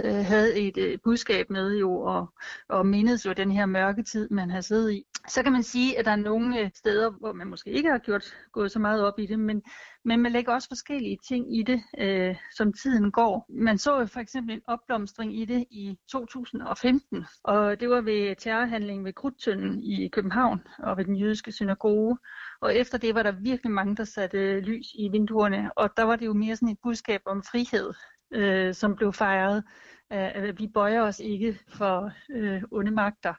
Øh, 0.04 0.26
havde 0.26 0.56
et 0.60 0.78
øh, 0.78 1.00
budskab 1.04 1.50
med 1.50 1.78
jo, 1.78 2.02
og, 2.02 2.34
og 2.70 2.86
mindes 2.86 3.26
jo 3.26 3.34
den 3.34 3.52
her 3.52 3.66
mørke 3.66 4.04
tid, 4.04 4.30
man 4.30 4.50
har 4.50 4.62
siddet 4.62 4.92
i. 4.92 5.04
Så 5.28 5.44
kan 5.44 5.52
man 5.52 5.64
sige, 5.64 6.00
at 6.00 6.06
der 6.06 6.12
er 6.12 6.16
nogle 6.16 6.60
øh, 6.60 6.70
steder, 6.76 7.10
hvor 7.10 7.34
man 7.34 7.48
måske 7.48 7.70
ikke 7.70 7.90
har 7.90 7.98
gjort, 7.98 8.36
gået 8.52 8.72
så 8.72 8.80
meget 8.80 9.04
op 9.06 9.20
i 9.20 9.26
det, 9.26 9.40
men, 9.40 9.62
men 10.06 10.20
man 10.20 10.32
lægger 10.32 10.54
også 10.54 10.68
forskellige 10.68 11.18
ting 11.28 11.58
i 11.58 11.64
det, 11.64 11.82
øh, 12.00 12.36
som 12.56 12.74
tiden 12.74 13.12
går. 13.12 13.46
Man 13.50 13.78
så 13.78 14.00
jo 14.00 14.06
for 14.06 14.20
eksempel 14.20 14.56
en 14.56 14.62
opblomstring 14.68 15.40
i 15.40 15.46
det 15.46 15.66
i 15.72 15.98
2015, 16.12 17.26
og 17.44 17.80
det 17.80 17.90
var 17.90 18.02
ved 18.02 18.36
terrorhandlingen 18.36 19.06
ved 19.06 19.14
Krudtønden 19.14 19.84
i 19.84 20.08
København 20.08 20.62
og 20.80 20.98
ved 20.98 21.06
den 21.06 21.16
jødiske 21.16 21.52
synagoge. 21.52 22.18
Og 22.62 22.76
efter 22.76 22.98
det 22.98 23.16
var 23.16 23.24
der 23.24 23.32
virkelig 23.32 23.72
mange, 23.72 23.96
der 23.96 24.04
satte 24.04 24.60
lys 24.60 24.88
i 24.94 25.10
vinduerne, 25.10 25.72
og 25.78 25.90
der 25.98 26.04
var 26.04 26.16
det 26.16 26.26
jo 26.26 26.34
mere 26.34 26.56
sådan 26.56 26.70
et 26.70 26.80
budskab 26.84 27.22
om 27.26 27.44
frihed, 27.44 27.94
øh, 28.34 28.74
som 28.74 28.96
blev 28.96 29.14
fejret. 29.14 29.64
At 30.10 30.60
vi 30.60 30.68
bøjer 30.68 31.02
os 31.02 31.20
ikke 31.20 31.60
for 31.70 32.12
øh, 32.32 32.62
onde 32.72 32.92
magter 32.92 33.34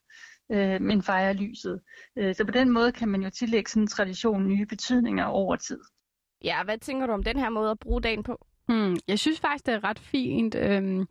øh, 0.53 0.83
men 0.83 1.03
fejrer 1.03 1.33
lyset. 1.33 1.81
Øh, 2.17 2.35
så 2.35 2.45
på 2.45 2.51
den 2.51 2.71
måde 2.71 2.93
kan 2.93 3.09
man 3.09 3.23
jo 3.23 3.31
tillægge 3.31 3.71
sådan 3.71 3.83
en 3.83 3.87
tradition 3.87 4.49
nye 4.49 4.67
betydninger 4.67 5.25
over 5.25 5.57
tid. 5.57 5.81
Ja, 6.45 6.65
hvad 6.65 6.79
tænker 6.79 7.07
du 7.07 7.13
om 7.13 7.23
den 7.23 7.39
her 7.39 7.49
måde 7.49 7.71
at 7.71 7.79
bruge 7.79 8.03
dagen 8.03 8.23
på? 8.23 8.47
Hmm, 8.69 8.97
jeg 9.09 9.19
synes 9.19 9.41
faktisk, 9.41 9.67
det 9.67 9.75
er 9.75 9.85
ret 9.85 9.99
fint. 9.99 10.55
Øhm, 10.55 11.07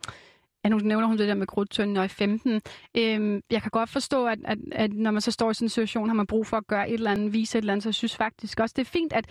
ja, 0.63 0.69
nu 0.69 0.77
nævner 0.77 1.07
hun 1.07 1.17
det 1.17 1.27
der 1.27 1.33
med 1.33 1.47
krudtønden 1.47 1.97
og 1.97 2.05
i 2.05 2.07
15. 2.07 2.61
Øhm, 2.97 3.41
jeg 3.51 3.61
kan 3.61 3.71
godt 3.71 3.89
forstå, 3.89 4.27
at, 4.27 4.39
at, 4.45 4.57
at 4.71 4.93
når 4.93 5.11
man 5.11 5.21
så 5.21 5.31
står 5.31 5.51
i 5.51 5.53
sådan 5.53 5.65
en 5.65 5.69
situation, 5.69 6.07
har 6.09 6.15
man 6.15 6.27
brug 6.27 6.47
for 6.47 6.57
at 6.57 6.67
gøre 6.67 6.89
et 6.89 6.93
eller 6.93 7.11
andet, 7.11 7.33
vise 7.33 7.57
et 7.57 7.61
eller 7.61 7.73
andet, 7.73 7.83
så 7.83 7.89
jeg 7.89 7.95
synes 7.95 8.15
faktisk 8.15 8.59
også, 8.59 8.73
det 8.77 8.81
er 8.81 8.91
fint, 8.91 9.13
at 9.13 9.25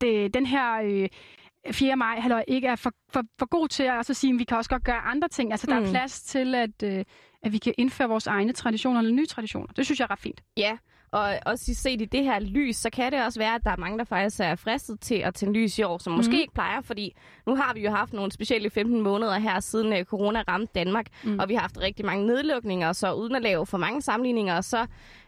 det, 0.00 0.34
den 0.34 0.46
her... 0.46 0.82
Øh, 0.84 1.08
4. 1.72 1.96
maj 1.96 2.20
halløj, 2.20 2.44
ikke 2.48 2.68
er 2.68 2.76
for, 2.76 2.92
for, 3.14 3.22
for 3.38 3.46
god 3.46 3.68
til 3.68 3.82
at 3.82 3.92
altså 3.92 4.14
sige, 4.14 4.32
at 4.32 4.38
vi 4.38 4.44
kan 4.44 4.56
også 4.56 4.70
godt 4.70 4.84
gøre 4.84 5.00
andre 5.00 5.28
ting. 5.28 5.52
Altså, 5.52 5.66
der 5.66 5.80
mm. 5.80 5.86
er 5.86 5.90
plads 5.90 6.22
til, 6.22 6.54
at, 6.54 6.82
øh, 6.82 7.04
at 7.42 7.52
vi 7.52 7.58
kan 7.58 7.74
indføre 7.78 8.08
vores 8.08 8.26
egne 8.26 8.52
traditioner 8.52 8.98
eller 8.98 9.12
nye 9.12 9.26
traditioner. 9.26 9.66
Det 9.66 9.84
synes 9.84 10.00
jeg 10.00 10.06
er 10.06 10.10
ret 10.10 10.18
fint. 10.18 10.42
Ja, 10.56 10.76
og 11.14 11.38
også 11.46 11.74
set 11.74 12.02
i 12.02 12.04
det 12.04 12.24
her 12.24 12.38
lys, 12.40 12.76
så 12.76 12.90
kan 12.90 13.12
det 13.12 13.24
også 13.24 13.40
være, 13.40 13.54
at 13.54 13.60
der 13.64 13.70
er 13.70 13.76
mange, 13.76 13.98
der 13.98 14.04
faktisk 14.04 14.40
er 14.40 14.54
fristet 14.54 15.00
til 15.00 15.14
at 15.14 15.34
tænde 15.34 15.54
lys 15.54 15.78
i 15.78 15.82
år, 15.82 15.98
som 15.98 16.12
måske 16.12 16.32
mm. 16.32 16.38
ikke 16.38 16.54
plejer, 16.54 16.80
fordi 16.80 17.16
nu 17.46 17.56
har 17.56 17.74
vi 17.74 17.80
jo 17.80 17.90
haft 17.90 18.12
nogle 18.12 18.32
specielle 18.32 18.70
15 18.70 19.00
måneder 19.00 19.38
her, 19.38 19.60
siden 19.60 19.92
uh, 19.92 20.04
corona 20.04 20.42
ramte 20.48 20.72
Danmark, 20.74 21.06
mm. 21.24 21.38
og 21.38 21.48
vi 21.48 21.54
har 21.54 21.60
haft 21.60 21.80
rigtig 21.80 22.06
mange 22.06 22.26
nedlukninger, 22.26 22.92
så 22.92 23.12
uden 23.12 23.34
at 23.34 23.42
lave 23.42 23.66
for 23.66 23.78
mange 23.78 24.02
sammenligninger, 24.02 24.60
så 24.60 24.86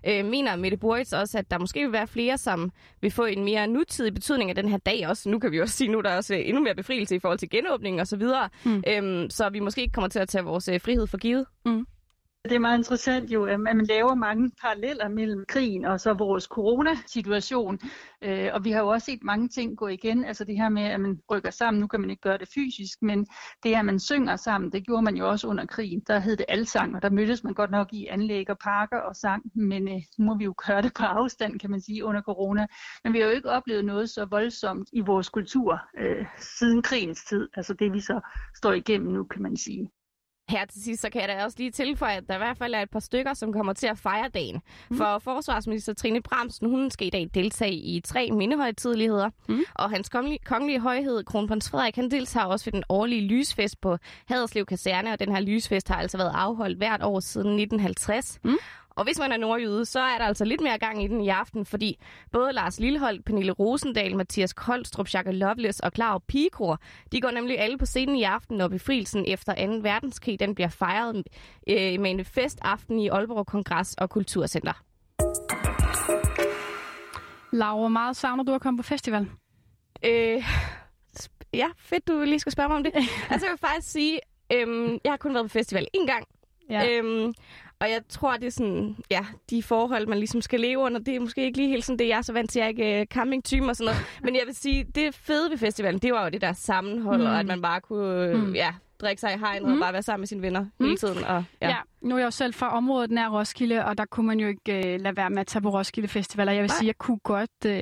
uh, 0.09 0.25
mener 0.25 0.57
Mette 0.57 0.76
Boritz 0.76 1.12
også, 1.12 1.38
at 1.38 1.50
der 1.50 1.59
måske 1.59 1.81
vil 1.81 1.93
være 1.93 2.07
flere, 2.07 2.38
som 2.38 2.71
vil 3.00 3.11
få 3.11 3.25
en 3.25 3.45
mere 3.45 3.66
nutidig 3.66 4.14
betydning 4.14 4.50
af 4.50 4.57
den 4.57 4.69
her 4.69 4.78
dag 4.78 5.09
også. 5.09 5.28
Nu 5.28 5.38
kan 5.38 5.52
vi 5.52 5.61
også 5.61 5.75
sige, 5.75 5.88
nu 5.88 6.00
der 6.00 6.11
er 6.11 6.16
også 6.16 6.35
endnu 6.35 6.62
mere 6.62 6.75
befrielse 6.75 7.16
i 7.16 7.19
forhold 7.19 7.38
til 7.38 7.50
genåbning 7.50 7.75
og 8.00 8.06
så 8.06 8.16
videre, 8.16 8.49
mm. 8.64 8.83
um, 8.99 9.30
så 9.30 9.49
vi 9.49 9.61
måske 9.61 9.83
ikke 9.83 9.92
kommer 9.92 10.09
til 10.09 10.18
at 10.18 10.28
tage 10.28 10.45
vores 10.45 10.68
uh, 10.68 10.80
frihed 10.80 11.06
for 11.06 11.18
givet. 11.18 11.47
Mm. 11.66 11.87
Det 12.49 12.55
er 12.55 12.59
meget 12.59 12.79
interessant 12.79 13.31
jo, 13.31 13.45
at 13.45 13.61
man 13.61 13.87
laver 13.87 14.15
mange 14.15 14.50
paralleller 14.61 15.09
mellem 15.09 15.45
krigen 15.49 15.85
og 15.85 16.00
så 16.00 16.12
vores 16.12 16.45
coronasituation. 16.45 17.79
Øh, 18.23 18.49
og 18.53 18.65
vi 18.65 18.71
har 18.71 18.81
jo 18.81 18.88
også 18.88 19.05
set 19.05 19.23
mange 19.23 19.49
ting 19.49 19.79
gå 19.79 19.88
igen. 19.88 20.25
Altså 20.25 20.45
det 20.45 20.57
her 20.57 20.69
med, 20.69 20.83
at 20.83 21.00
man 21.00 21.21
rykker 21.31 21.50
sammen. 21.50 21.81
Nu 21.81 21.87
kan 21.87 22.00
man 22.00 22.11
ikke 22.11 22.23
gøre 22.23 22.38
det 22.38 22.49
fysisk, 22.55 23.03
men 23.03 23.26
det 23.62 23.75
at 23.75 23.85
man 23.85 24.00
synger 24.00 24.37
sammen, 24.37 24.73
det 24.73 24.87
gjorde 24.87 25.03
man 25.03 25.17
jo 25.17 25.29
også 25.29 25.49
under 25.49 25.67
krigen. 25.67 26.03
Der 26.07 26.19
hed 26.19 26.37
det 26.37 26.47
alsang, 26.49 26.97
og 26.97 27.03
der 27.03 27.11
mødtes 27.11 27.45
man 27.45 27.55
godt 27.55 27.71
nok 27.71 27.93
i 27.93 28.07
anlæg 28.07 28.50
og 28.50 28.59
parker 28.59 28.99
og 28.99 29.17
sang. 29.17 29.43
Men 29.55 29.88
øh, 29.88 30.03
nu 30.19 30.25
må 30.25 30.38
vi 30.38 30.45
jo 30.45 30.55
gøre 30.67 30.83
det 30.83 30.93
på 30.95 31.03
afstand, 31.03 31.61
kan 31.61 31.71
man 31.71 31.81
sige, 31.81 32.05
under 32.05 32.23
corona. 32.23 32.67
Men 33.05 33.12
vi 33.12 33.19
har 33.19 33.26
jo 33.26 33.33
ikke 33.33 33.50
oplevet 33.50 33.85
noget 33.85 34.11
så 34.11 34.25
voldsomt 34.25 34.88
i 34.93 35.00
vores 35.00 35.29
kultur 35.29 35.81
øh, 35.99 36.26
siden 36.38 36.83
krigens 36.83 37.25
tid. 37.25 37.49
Altså 37.57 37.75
det 37.75 37.93
vi 37.93 38.00
så 38.00 38.21
står 38.57 38.73
igennem 38.73 39.12
nu, 39.12 39.25
kan 39.25 39.43
man 39.43 39.57
sige. 39.57 39.91
Her 40.49 40.65
til 40.65 40.83
sidst, 40.83 41.03
så 41.03 41.11
kan 41.11 41.21
jeg 41.21 41.29
da 41.29 41.45
også 41.45 41.57
lige 41.59 41.71
tilføje, 41.71 42.17
at 42.17 42.25
der 42.29 42.35
i 42.35 42.38
hvert 42.38 42.59
fald 42.59 42.75
er 42.75 42.83
et 42.83 42.91
par 42.91 43.00
stykker, 43.00 43.35
som 43.35 43.53
kommer 43.53 43.73
til 43.73 43.87
at 43.87 43.99
fejre 43.99 44.29
dagen. 44.29 44.62
Mm. 44.91 44.97
For 44.97 45.19
forsvarsminister 45.19 45.95
Trine 45.95 46.23
Bramsen, 46.23 46.71
hun 46.71 46.91
skal 46.91 47.07
i 47.07 47.11
dag 47.11 47.31
deltage 47.35 47.73
i 47.75 48.00
tre 48.00 48.31
mindehøjtidligheder. 48.31 49.31
Mm. 49.49 49.61
Og 49.75 49.91
hans 49.91 50.09
kongelige, 50.09 50.38
kongelige 50.45 50.81
højhed, 50.81 51.25
kronprins 51.25 51.71
Frederik, 51.71 51.97
han 51.97 52.11
deltager 52.11 52.47
også 52.47 52.65
ved 52.65 52.73
den 52.73 52.85
årlige 52.88 53.21
lysfest 53.29 53.81
på 53.81 53.97
Haderslev 54.29 54.67
Kaserne. 54.67 55.12
Og 55.12 55.21
den 55.21 55.33
her 55.33 55.41
lysfest 55.41 55.88
har 55.88 55.97
altså 55.97 56.17
været 56.19 56.33
afholdt 56.35 56.79
hvert 56.79 57.03
år 57.03 57.21
siden 57.21 57.50
1950. 57.61 58.38
Mm. 58.45 58.57
Og 58.97 59.05
hvis 59.05 59.19
man 59.19 59.33
er 59.33 59.37
nordjyde, 59.37 59.85
så 59.85 60.00
er 60.00 60.19
der 60.19 60.25
altså 60.25 60.45
lidt 60.45 60.61
mere 60.61 60.79
gang 60.79 61.05
i 61.05 61.07
den 61.07 61.21
i 61.21 61.29
aften, 61.29 61.67
fordi 61.67 61.99
både 62.33 62.53
Lars 62.53 62.81
Lillehold, 62.81 63.23
Pernille 63.23 63.53
Rosendal, 63.53 64.17
Mathias 64.17 64.53
Koldstrup, 64.53 65.15
Jacques 65.15 65.35
Loveless 65.35 65.81
og 65.81 65.93
Clara 65.95 66.19
Pigekor, 66.19 66.81
de 67.12 67.21
går 67.21 67.31
nemlig 67.31 67.59
alle 67.61 67.79
på 67.79 67.87
scenen 67.87 68.17
i 68.17 68.23
aften, 68.23 68.57
når 68.57 68.69
befrielsen 68.69 69.25
efter 69.26 69.67
2. 69.67 69.73
verdenskrig 69.83 70.41
den 70.41 70.55
bliver 70.55 70.69
fejret 70.69 71.17
øh, 71.69 72.00
med 72.00 72.11
en 72.11 72.25
festaften 72.25 72.99
i 72.99 73.09
Aalborg 73.09 73.47
Kongress 73.47 73.95
og 73.95 74.11
Kulturcenter. 74.11 74.83
Laura, 77.53 77.88
meget 77.88 78.17
savner 78.17 78.45
du 78.45 78.55
at 78.55 78.61
komme 78.61 78.76
på 78.76 78.83
festival? 78.83 79.29
Øh, 80.05 80.45
ja, 81.55 81.67
fedt, 81.79 82.09
du 82.09 82.23
lige 82.23 82.38
skal 82.38 82.53
spørge 82.53 82.69
mig 82.69 82.76
om 82.76 82.85
det. 82.85 82.93
altså, 83.31 83.47
jeg 83.47 83.50
vil 83.50 83.59
faktisk 83.59 83.93
sige, 83.93 84.21
øhm, 84.53 84.99
jeg 85.05 85.12
har 85.12 85.17
kun 85.17 85.35
været 85.35 85.45
på 85.45 85.49
festival 85.49 85.87
én 85.97 86.07
gang. 86.07 86.26
Ja. 86.71 86.88
Øhm, 86.91 87.35
og 87.80 87.90
jeg 87.90 88.02
tror, 88.09 88.33
det 88.33 88.47
er 88.47 88.50
sådan, 88.50 88.97
ja, 89.11 89.26
de 89.50 89.62
forhold, 89.62 90.06
man 90.06 90.18
ligesom 90.18 90.40
skal 90.40 90.61
leve 90.61 90.78
under, 90.78 91.00
det 91.00 91.16
er 91.16 91.21
måske 91.21 91.45
ikke 91.45 91.59
lige 91.59 91.68
helt 91.68 91.85
sådan 91.85 91.99
det, 91.99 92.09
jeg 92.09 92.18
er 92.18 92.23
så 92.23 92.33
vant 92.33 92.50
til. 92.50 92.59
Jeg 92.59 92.64
er 92.64 92.68
ikke 92.68 93.00
uh, 93.00 93.06
campingtyme 93.06 93.68
og 93.68 93.76
sådan 93.76 93.92
noget. 93.92 94.06
Men 94.23 94.35
jeg 94.35 94.42
vil 94.47 94.56
sige, 94.56 94.85
det 94.85 95.14
fede 95.14 95.50
ved 95.50 95.59
festivalen, 95.59 96.00
det 96.00 96.12
var 96.12 96.25
jo 96.25 96.30
det 96.30 96.40
der 96.40 96.52
sammenhold, 96.52 97.21
mm. 97.21 97.26
og 97.26 97.40
at 97.40 97.47
man 97.47 97.62
bare 97.62 97.80
kunne, 97.80 98.35
mm. 98.35 98.54
ja, 98.54 98.75
drikke 99.00 99.21
sig 99.21 99.35
i 99.35 99.38
hegnet 99.38 99.68
mm. 99.68 99.75
og 99.75 99.80
bare 99.80 99.92
være 99.92 100.02
sammen 100.02 100.21
med 100.21 100.26
sine 100.26 100.42
venner 100.42 100.61
mm. 100.61 100.87
hele 100.87 100.97
tiden. 100.97 101.25
Og, 101.25 101.45
ja. 101.62 101.68
ja, 101.68 101.76
nu 102.00 102.14
er 102.14 102.18
jeg 102.18 102.26
jo 102.26 102.30
selv 102.30 102.54
fra 102.54 102.76
området 102.76 103.11
nær 103.11 103.28
Roskilde, 103.28 103.85
og 103.85 103.99
der 103.99 104.04
kunne 104.04 104.26
man 104.26 104.40
jo 104.40 104.49
ikke 104.49 104.95
uh, 104.95 105.02
lade 105.02 105.16
være 105.16 105.30
med 105.30 105.38
at 105.38 105.47
tage 105.47 105.62
på 105.62 105.68
Roskilde 105.68 106.09
Festival, 106.09 106.49
og 106.49 106.54
jeg 106.54 106.62
vil 106.62 106.68
Nej. 106.71 106.78
sige, 106.78 106.87
jeg 106.87 106.99
kunne 106.99 107.18
godt... 107.18 107.50
Uh, 107.66 107.73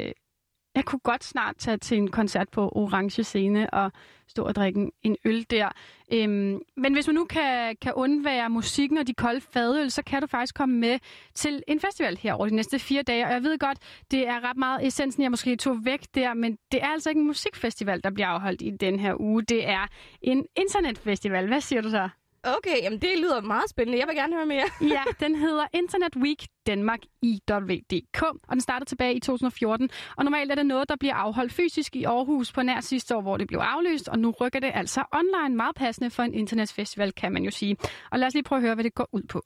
jeg 0.75 0.85
kunne 0.85 0.99
godt 0.99 1.25
snart 1.25 1.57
tage 1.57 1.77
til 1.77 1.99
en 1.99 2.11
koncert 2.11 2.49
på 2.49 2.69
Orange 2.69 3.25
Scene 3.25 3.71
og 3.71 3.93
stå 4.27 4.45
og 4.45 4.55
drikke 4.55 4.91
en 5.03 5.17
øl 5.25 5.47
der. 5.51 5.69
Øhm, 6.13 6.61
men 6.77 6.93
hvis 6.93 7.07
man 7.07 7.15
nu 7.15 7.25
kan, 7.25 7.77
kan 7.83 7.93
undvære 7.95 8.51
musikken 8.51 8.99
og 8.99 9.07
de 9.07 9.15
kolde 9.15 9.41
fadøl, 9.41 9.91
så 9.91 10.03
kan 10.03 10.21
du 10.21 10.27
faktisk 10.27 10.55
komme 10.55 10.79
med 10.79 10.99
til 11.35 11.63
en 11.69 11.81
festival 11.81 12.17
her 12.17 12.33
over 12.33 12.47
de 12.49 12.55
næste 12.55 12.79
fire 12.79 13.03
dage. 13.03 13.27
Og 13.27 13.33
jeg 13.33 13.43
ved 13.43 13.59
godt, 13.59 13.79
det 14.11 14.29
er 14.29 14.49
ret 14.49 14.57
meget 14.57 14.87
essensen, 14.87 15.23
jeg 15.23 15.31
måske 15.31 15.57
tog 15.57 15.85
væk 15.85 16.01
der, 16.15 16.35
men 16.35 16.59
det 16.73 16.83
er 16.83 16.87
altså 16.89 17.09
ikke 17.09 17.21
en 17.21 17.27
musikfestival, 17.27 18.03
der 18.05 18.11
bliver 18.11 18.29
afholdt 18.29 18.63
i 18.63 18.71
den 18.71 19.01
her 19.01 19.21
uge. 19.21 19.43
Det 19.43 19.69
er 19.69 19.87
en 20.23 20.47
internetfestival. 20.57 21.47
Hvad 21.47 21.61
siger 21.61 21.83
du 21.83 21.91
så? 21.91 22.09
Okay, 22.47 22.83
jamen 22.83 22.99
det 23.01 23.19
lyder 23.19 23.41
meget 23.41 23.71
spændende. 23.71 23.99
Jeg 23.99 24.09
vil 24.09 24.17
gerne 24.17 24.35
høre 24.37 24.47
mere. 24.47 24.69
ja, 24.97 25.03
den 25.21 25.35
hedder 25.37 25.67
Internet 25.73 26.17
Week 26.17 26.47
Danmark 26.67 26.99
i 27.23 27.41
WDK, 27.51 28.23
og 28.23 28.53
den 28.53 28.61
startede 28.61 28.89
tilbage 28.89 29.15
i 29.15 29.21
2014. 29.21 29.91
Og 30.17 30.25
normalt 30.25 30.51
er 30.51 30.55
det 30.55 30.67
noget, 30.67 30.89
der 30.89 30.97
bliver 30.97 31.15
afholdt 31.15 31.53
fysisk 31.53 31.97
i 31.97 32.05
Aarhus 32.05 32.53
på 32.53 32.63
nær 32.63 32.81
sidste 32.81 33.17
år, 33.17 33.21
hvor 33.21 33.37
det 33.37 33.47
blev 33.47 33.59
aflyst, 33.59 34.09
og 34.09 34.19
nu 34.19 34.31
rykker 34.31 34.61
det 34.61 34.71
altså 34.75 35.05
online 35.13 35.57
meget 35.57 35.75
passende 35.77 36.11
for 36.11 36.23
en 36.23 36.35
internetfestival, 36.35 37.13
kan 37.13 37.33
man 37.33 37.43
jo 37.43 37.51
sige. 37.51 37.77
Og 38.11 38.19
lad 38.19 38.27
os 38.27 38.35
lige 38.35 38.45
prøve 38.45 38.57
at 38.57 38.63
høre, 38.63 38.75
hvad 38.75 38.85
det 38.85 38.95
går 38.95 39.09
ud 39.13 39.23
på. 39.23 39.43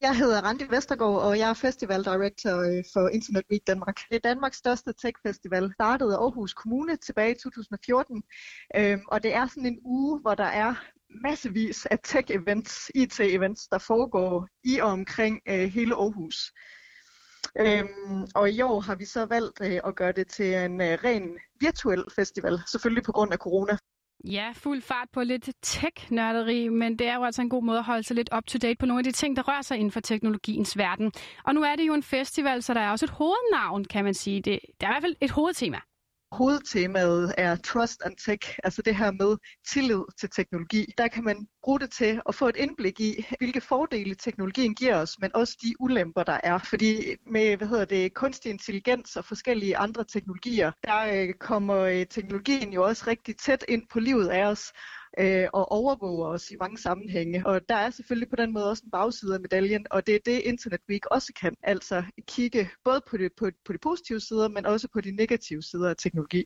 Jeg 0.00 0.16
hedder 0.16 0.40
Randi 0.40 0.64
Vestergaard, 0.70 1.22
og 1.22 1.38
jeg 1.38 1.50
er 1.50 1.54
festival 1.54 2.04
director 2.04 2.50
øh, 2.50 2.84
for 2.92 3.08
Internet 3.08 3.44
Week 3.50 3.66
Danmark. 3.66 3.96
Det 4.10 4.16
er 4.16 4.28
Danmarks 4.30 4.56
største 4.56 4.92
tech-festival. 5.02 5.72
Startede 5.74 6.10
i 6.10 6.14
Aarhus 6.14 6.54
Kommune 6.54 6.96
tilbage 6.96 7.30
i 7.30 7.38
2014, 7.42 8.22
øhm, 8.76 9.02
og 9.08 9.22
det 9.22 9.34
er 9.34 9.46
sådan 9.46 9.66
en 9.66 9.78
uge, 9.84 10.20
hvor 10.20 10.34
der 10.34 10.50
er 10.64 10.74
massevis 11.22 11.86
af 11.86 11.98
tech-events, 12.06 12.90
IT-events, 12.94 13.68
der 13.70 13.78
foregår 13.78 14.48
i 14.64 14.78
og 14.78 14.88
omkring 14.88 15.40
øh, 15.48 15.68
hele 15.68 15.94
Aarhus. 15.94 16.52
Øhm, 17.60 18.26
og 18.34 18.50
i 18.50 18.60
år 18.62 18.80
har 18.80 18.94
vi 18.94 19.04
så 19.04 19.26
valgt 19.26 19.60
øh, 19.62 19.80
at 19.84 19.96
gøre 19.96 20.12
det 20.12 20.28
til 20.28 20.54
en 20.54 20.80
øh, 20.80 20.98
ren 21.04 21.38
virtuel 21.60 22.04
festival, 22.14 22.58
selvfølgelig 22.66 23.02
på 23.02 23.12
grund 23.12 23.32
af 23.32 23.38
corona. 23.38 23.76
Ja, 24.24 24.52
fuld 24.54 24.82
fart 24.82 25.08
på 25.12 25.22
lidt 25.22 25.50
tech-nørderi, 25.62 26.68
men 26.68 26.98
det 26.98 27.06
er 27.06 27.14
jo 27.14 27.24
altså 27.24 27.42
en 27.42 27.48
god 27.48 27.64
måde 27.64 27.78
at 27.78 27.84
holde 27.84 28.02
sig 28.02 28.16
lidt 28.16 28.30
up-to-date 28.36 28.76
på 28.80 28.86
nogle 28.86 29.00
af 29.00 29.04
de 29.04 29.12
ting, 29.12 29.36
der 29.36 29.42
rører 29.42 29.62
sig 29.62 29.76
inden 29.76 29.90
for 29.90 30.00
teknologiens 30.00 30.78
verden. 30.78 31.12
Og 31.44 31.54
nu 31.54 31.62
er 31.62 31.76
det 31.76 31.86
jo 31.86 31.94
en 31.94 32.02
festival, 32.02 32.62
så 32.62 32.74
der 32.74 32.80
er 32.80 32.90
også 32.90 33.06
et 33.06 33.10
hovednavn, 33.10 33.84
kan 33.84 34.04
man 34.04 34.14
sige. 34.14 34.42
Det, 34.42 34.58
der 34.80 34.86
er 34.86 34.90
i 34.90 34.94
hvert 34.94 35.02
fald 35.02 35.16
et 35.20 35.30
hovedtema 35.30 35.80
hovedtemaet 36.34 37.34
er 37.38 37.56
trust 37.56 38.02
and 38.04 38.16
tech, 38.16 38.58
altså 38.64 38.82
det 38.82 38.96
her 38.96 39.10
med 39.12 39.36
tillid 39.68 40.02
til 40.20 40.30
teknologi. 40.30 40.92
Der 40.98 41.08
kan 41.08 41.24
man 41.24 41.46
bruge 41.62 41.80
det 41.80 41.90
til 41.90 42.20
at 42.28 42.34
få 42.34 42.48
et 42.48 42.56
indblik 42.56 43.00
i, 43.00 43.26
hvilke 43.38 43.60
fordele 43.60 44.14
teknologien 44.14 44.74
giver 44.74 44.96
os, 44.96 45.16
men 45.20 45.30
også 45.34 45.56
de 45.62 45.74
ulemper, 45.80 46.22
der 46.22 46.40
er. 46.44 46.58
Fordi 46.58 47.16
med 47.26 47.56
hvad 47.56 47.68
hedder 47.68 47.84
det, 47.84 48.14
kunstig 48.14 48.50
intelligens 48.50 49.16
og 49.16 49.24
forskellige 49.24 49.76
andre 49.76 50.04
teknologier, 50.04 50.72
der 50.84 51.00
øh, 51.12 51.34
kommer 51.40 51.78
øh, 51.78 52.06
teknologien 52.06 52.72
jo 52.72 52.84
også 52.84 53.04
rigtig 53.06 53.36
tæt 53.36 53.64
ind 53.68 53.82
på 53.92 54.00
livet 54.00 54.28
af 54.28 54.44
os 54.44 54.72
øh, 55.18 55.48
og 55.52 55.72
overvåger 55.72 56.26
os 56.26 56.50
i 56.50 56.56
mange 56.60 56.78
sammenhænge. 56.78 57.46
Og 57.46 57.68
der 57.68 57.74
er 57.74 57.90
selvfølgelig 57.90 58.30
på 58.30 58.36
den 58.36 58.52
måde 58.52 58.70
også 58.70 58.82
en 58.84 58.90
bagside 58.90 59.34
af 59.34 59.40
medaljen, 59.40 59.86
og 59.90 60.06
det 60.06 60.14
er 60.14 60.18
det 60.24 60.40
Internet 60.40 60.80
Week 60.90 61.06
også 61.06 61.32
kan. 61.40 61.54
Altså 61.62 62.04
kigge 62.28 62.70
både 62.84 63.00
på, 63.10 63.16
det, 63.16 63.32
på, 63.32 63.50
på 63.64 63.72
de 63.72 63.78
positive 63.78 64.20
sider, 64.20 64.48
men 64.48 64.66
også 64.66 64.88
på 64.92 65.00
de 65.00 65.10
negative 65.10 65.62
sider 65.62 65.90
af 65.90 65.96
teknologi. 65.96 66.44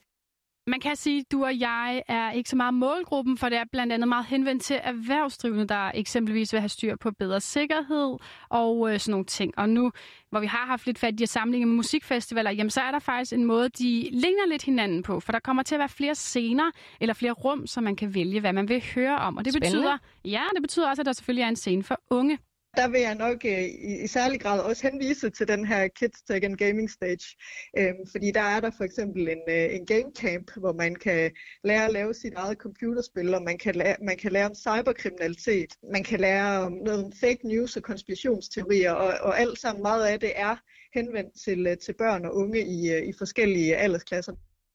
Man 0.68 0.80
kan 0.80 0.96
sige, 0.96 1.20
at 1.20 1.32
du 1.32 1.44
og 1.44 1.60
jeg 1.60 2.02
er 2.08 2.32
ikke 2.32 2.50
så 2.50 2.56
meget 2.56 2.74
målgruppen, 2.74 3.38
for 3.38 3.48
det 3.48 3.58
er 3.58 3.64
blandt 3.72 3.92
andet 3.92 4.08
meget 4.08 4.26
henvendt 4.26 4.62
til 4.62 4.80
erhvervsdrivende, 4.82 5.66
der 5.66 5.90
eksempelvis 5.94 6.52
vil 6.52 6.60
have 6.60 6.68
styr 6.68 6.96
på 6.96 7.10
bedre 7.10 7.40
sikkerhed 7.40 8.16
og 8.48 8.92
øh, 8.92 9.00
sådan 9.00 9.10
nogle 9.10 9.24
ting. 9.24 9.58
Og 9.58 9.68
nu, 9.68 9.92
hvor 10.30 10.40
vi 10.40 10.46
har 10.46 10.66
haft 10.66 10.86
lidt 10.86 10.98
fat 10.98 11.20
i 11.20 11.22
at 11.22 11.28
sammenligne 11.28 11.66
med 11.66 11.76
musikfestivaler, 11.76 12.50
jamen 12.50 12.70
så 12.70 12.80
er 12.80 12.90
der 12.90 12.98
faktisk 12.98 13.32
en 13.32 13.44
måde, 13.44 13.68
de 13.68 14.08
ligner 14.12 14.46
lidt 14.48 14.62
hinanden 14.62 15.02
på, 15.02 15.20
for 15.20 15.32
der 15.32 15.38
kommer 15.38 15.62
til 15.62 15.74
at 15.74 15.78
være 15.78 15.88
flere 15.88 16.14
scener 16.14 16.70
eller 17.00 17.14
flere 17.14 17.32
rum, 17.32 17.66
så 17.66 17.80
man 17.80 17.96
kan 17.96 18.14
vælge, 18.14 18.40
hvad 18.40 18.52
man 18.52 18.68
vil 18.68 18.84
høre 18.94 19.16
om. 19.18 19.36
Og 19.36 19.44
det 19.44 19.52
Spændende. 19.52 19.76
betyder, 19.76 19.98
ja, 20.24 20.42
det 20.54 20.62
betyder 20.62 20.88
også, 20.88 21.02
at 21.02 21.06
der 21.06 21.12
selvfølgelig 21.12 21.42
er 21.42 21.48
en 21.48 21.56
scene 21.56 21.82
for 21.82 22.00
unge 22.10 22.38
der 22.78 22.88
vil 22.88 23.00
jeg 23.00 23.14
nok 23.14 23.44
øh, 23.44 23.62
i, 23.62 24.02
i 24.04 24.06
særlig 24.06 24.40
grad 24.40 24.60
også 24.60 24.90
henvise 24.90 25.30
til 25.30 25.48
den 25.48 25.64
her 25.64 25.88
Kids 25.88 26.22
Tech 26.22 26.44
and 26.44 26.56
Gaming 26.56 26.90
Stage. 26.90 27.36
Øhm, 27.78 28.06
fordi 28.10 28.30
der 28.30 28.40
er 28.40 28.60
der 28.60 28.70
for 28.76 28.84
eksempel 28.84 29.28
en, 29.28 29.42
øh, 29.48 29.74
en 29.74 29.86
game 29.86 30.10
camp, 30.18 30.50
hvor 30.56 30.72
man 30.72 30.94
kan 30.94 31.30
lære 31.64 31.84
at 31.84 31.92
lave 31.92 32.14
sit 32.14 32.34
eget 32.34 32.58
computerspil, 32.58 33.34
og 33.34 33.42
man 33.42 33.58
kan 33.58 33.74
lære, 33.74 33.96
man 34.02 34.16
kan 34.16 34.32
lære 34.32 34.46
om 34.46 34.54
cyberkriminalitet. 34.54 35.70
Man 35.92 36.04
kan 36.04 36.20
lære 36.20 36.60
om 36.60 36.72
noget 36.72 37.04
om 37.04 37.12
fake 37.12 37.48
news 37.48 37.76
og 37.76 37.82
konspirationsteorier, 37.82 38.92
og, 38.92 39.14
og 39.20 39.40
alt 39.40 39.58
sammen 39.58 39.82
meget 39.82 40.06
af 40.06 40.20
det 40.20 40.32
er 40.36 40.56
henvendt 40.94 41.32
til, 41.44 41.66
øh, 41.66 41.76
til 41.76 41.94
børn 41.98 42.24
og 42.24 42.34
unge 42.34 42.60
i, 42.66 42.92
øh, 42.92 43.08
i 43.08 43.12
forskellige 43.18 43.76
aldersklasser. 43.76 44.32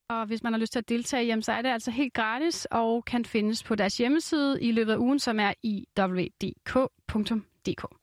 Og 0.09 0.25
hvis 0.25 0.43
man 0.43 0.53
har 0.53 0.59
lyst 0.59 0.71
til 0.71 0.79
at 0.79 0.89
deltage, 0.89 1.25
jamen, 1.25 1.43
så 1.43 1.51
er 1.51 1.61
det 1.61 1.69
altså 1.69 1.91
helt 1.91 2.13
gratis 2.13 2.67
og 2.71 3.05
kan 3.05 3.25
findes 3.25 3.63
på 3.63 3.75
deres 3.75 3.97
hjemmeside 3.97 4.61
i 4.61 4.71
løbet 4.71 4.91
af 4.91 4.97
ugen, 4.97 5.19
som 5.19 5.39
er 5.39 5.53
i 5.63 5.85
www.dk. 5.99 8.02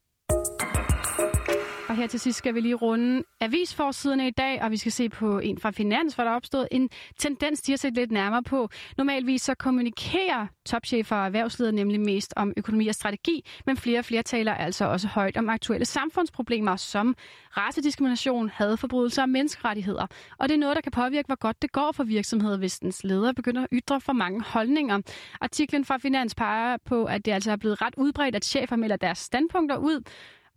Og 1.91 1.97
her 1.97 2.07
til 2.07 2.19
sidst 2.19 2.37
skal 2.37 2.55
vi 2.55 2.59
lige 2.59 2.75
runde 2.75 3.23
avisforsiderne 3.39 4.27
i 4.27 4.31
dag, 4.31 4.61
og 4.61 4.71
vi 4.71 4.77
skal 4.77 4.91
se 4.91 5.09
på 5.09 5.39
en 5.39 5.57
fra 5.57 5.71
Finans, 5.71 6.15
hvor 6.15 6.23
der 6.23 6.31
er 6.31 6.35
opstået 6.35 6.67
en 6.71 6.89
tendens 7.17 7.61
de 7.61 7.73
at 7.73 7.79
set 7.79 7.93
lidt 7.93 8.11
nærmere 8.11 8.43
på. 8.43 8.69
Normalvis 8.97 9.41
så 9.41 9.55
kommunikerer 9.55 10.47
topchefer 10.65 11.15
og 11.15 11.25
erhvervsledere 11.25 11.75
nemlig 11.75 11.99
mest 11.99 12.33
om 12.35 12.53
økonomi 12.57 12.87
og 12.87 12.95
strategi, 12.95 13.45
men 13.65 13.77
flere 13.77 13.99
og 13.99 14.05
flere 14.05 14.23
taler 14.23 14.53
altså 14.53 14.85
også 14.85 15.07
højt 15.07 15.37
om 15.37 15.49
aktuelle 15.49 15.85
samfundsproblemer 15.85 16.75
som 16.75 17.15
racediskrimination, 17.57 18.49
hadforbrydelser 18.49 19.21
og 19.21 19.29
menneskerettigheder. 19.29 20.07
Og 20.39 20.49
det 20.49 20.55
er 20.55 20.59
noget, 20.59 20.75
der 20.75 20.81
kan 20.81 20.91
påvirke, 20.91 21.27
hvor 21.27 21.39
godt 21.39 21.61
det 21.61 21.71
går 21.71 21.91
for 21.91 22.03
virksomheder, 22.03 22.57
hvis 22.57 22.79
dens 22.79 23.03
ledere 23.03 23.33
begynder 23.33 23.61
at 23.61 23.67
ytre 23.71 24.01
for 24.01 24.13
mange 24.13 24.41
holdninger. 24.41 25.01
Artiklen 25.41 25.85
fra 25.85 25.97
Finans 25.97 26.35
peger 26.35 26.77
på, 26.85 27.05
at 27.05 27.25
det 27.25 27.31
altså 27.31 27.51
er 27.51 27.55
blevet 27.55 27.81
ret 27.81 27.93
udbredt, 27.97 28.35
at 28.35 28.45
chefer 28.45 28.75
melder 28.75 28.95
deres 28.95 29.17
standpunkter 29.17 29.77
ud, 29.77 30.01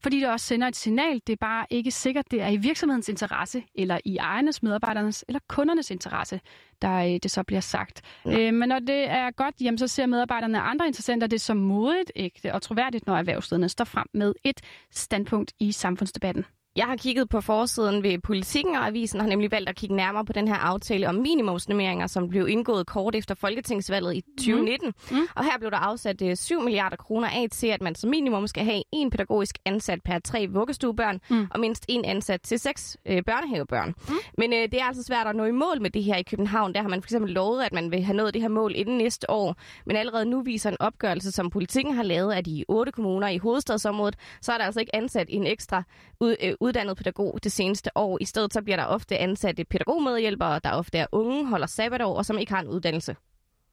fordi 0.04 0.20
det 0.20 0.28
også 0.28 0.46
sender 0.46 0.68
et 0.68 0.76
signal. 0.76 1.20
Det 1.26 1.32
er 1.32 1.37
bare 1.40 1.66
ikke 1.70 1.90
sikkert, 1.90 2.30
det 2.30 2.42
er 2.42 2.49
i 2.49 2.56
virksomhedens 2.56 3.08
interesse, 3.08 3.64
eller 3.75 3.99
i 4.04 4.16
ejernes, 4.16 4.62
medarbejdernes 4.62 5.25
eller 5.28 5.40
kundernes 5.49 5.90
interesse, 5.90 6.40
der 6.82 6.96
øh, 6.96 7.18
det 7.23 7.30
så 7.30 7.42
bliver 7.42 7.61
sagt. 7.61 8.02
Ja. 8.25 8.38
Øh, 8.38 8.54
men 8.54 8.68
når 8.68 8.78
det 8.78 9.11
er 9.11 9.30
godt, 9.30 9.54
jamen, 9.61 9.78
så 9.78 9.88
ser 9.88 10.06
medarbejderne 10.06 10.58
og 10.58 10.70
andre 10.70 10.87
interessenter 10.87 11.26
det 11.26 11.40
som 11.40 11.56
modigt, 11.56 12.12
ægte 12.16 12.54
og 12.54 12.62
troværdigt, 12.62 13.06
når 13.06 13.16
erhvervslederne 13.16 13.68
står 13.68 13.84
frem 13.84 14.06
med 14.14 14.34
et 14.44 14.61
standpunkt 14.90 15.52
i 15.61 15.73
samfundsdebatten. 15.73 16.44
Jeg 16.76 16.86
har 16.86 16.96
kigget 16.96 17.28
på 17.28 17.40
forsiden 17.40 18.02
ved 18.02 18.18
Politikken, 18.18 18.76
og 18.76 18.86
avisen 18.86 19.20
har 19.20 19.28
nemlig 19.28 19.50
valgt 19.50 19.68
at 19.68 19.76
kigge 19.76 19.96
nærmere 19.96 20.24
på 20.24 20.32
den 20.32 20.48
her 20.48 20.54
aftale 20.54 21.08
om 21.08 21.14
minimumsnummeringer, 21.14 22.06
som 22.06 22.28
blev 22.28 22.48
indgået 22.48 22.86
kort 22.86 23.14
efter 23.14 23.34
Folketingsvalget 23.34 24.14
i 24.14 24.20
2019. 24.38 24.88
Mm. 25.10 25.16
Mm. 25.16 25.22
Og 25.34 25.44
her 25.44 25.58
blev 25.58 25.70
der 25.70 25.76
afsat 25.76 26.38
7 26.38 26.58
øh, 26.58 26.64
milliarder 26.64 26.96
kroner 26.96 27.28
af 27.28 27.46
til, 27.50 27.66
at 27.66 27.82
man 27.82 27.94
som 27.94 28.10
minimum 28.10 28.46
skal 28.46 28.64
have 28.64 28.82
en 28.92 29.10
pædagogisk 29.10 29.58
ansat 29.64 30.02
per 30.04 30.18
tre 30.18 30.46
vuggestuebørn, 30.46 31.20
mm. 31.30 31.46
og 31.50 31.60
mindst 31.60 31.84
en 31.88 32.04
ansat 32.04 32.40
til 32.40 32.58
seks 32.58 32.96
øh, 33.06 33.22
børnehavebørn. 33.22 33.94
Mm. 34.08 34.14
Men 34.38 34.52
øh, 34.52 34.58
det 34.58 34.74
er 34.74 34.84
altså 34.84 35.02
svært 35.02 35.26
at 35.26 35.36
nå 35.36 35.44
i 35.44 35.50
mål 35.50 35.82
med 35.82 35.90
det 35.90 36.04
her 36.04 36.16
i 36.16 36.22
København. 36.22 36.74
Der 36.74 36.82
har 36.82 36.88
man 36.88 37.02
for 37.02 37.06
eksempel 37.06 37.32
lovet, 37.32 37.62
at 37.64 37.72
man 37.72 37.90
vil 37.90 38.02
have 38.02 38.16
nået 38.16 38.34
det 38.34 38.42
her 38.42 38.48
mål 38.48 38.72
inden 38.74 38.98
næste 38.98 39.30
år. 39.30 39.56
Men 39.86 39.96
allerede 39.96 40.24
nu 40.24 40.42
viser 40.42 40.70
en 40.70 40.76
opgørelse, 40.80 41.32
som 41.32 41.50
Politikken 41.50 41.94
har 41.94 42.02
lavet 42.02 42.32
af 42.32 42.44
de 42.44 42.64
otte 42.68 42.92
kommuner 42.92 43.28
i 43.28 43.38
hovedstadsområdet, 43.38 44.16
så 44.40 44.52
er 44.52 44.58
der 44.58 44.64
altså 44.64 44.80
ikke 44.80 44.94
ansat 44.94 45.26
en 45.30 45.46
ekstra 45.46 45.82
ud, 46.20 46.36
øh, 46.42 46.54
uddannet 46.64 46.97
pædagog 46.97 47.38
det 47.44 47.52
seneste 47.52 47.90
år. 47.94 48.18
I 48.21 48.25
stedet 48.25 48.52
så 48.52 48.62
bliver 48.62 48.76
der 48.76 48.85
ofte 48.85 49.18
ansatte 49.18 49.64
pædagogmedhjælpere, 49.64 50.61
der 50.64 50.73
ofte 50.73 50.99
er 50.99 51.06
unge, 51.12 51.47
holder 51.47 51.66
sabbatår 51.66 52.16
og 52.16 52.26
som 52.26 52.38
ikke 52.38 52.52
har 52.52 52.61
en 52.61 52.68
uddannelse. 52.68 53.16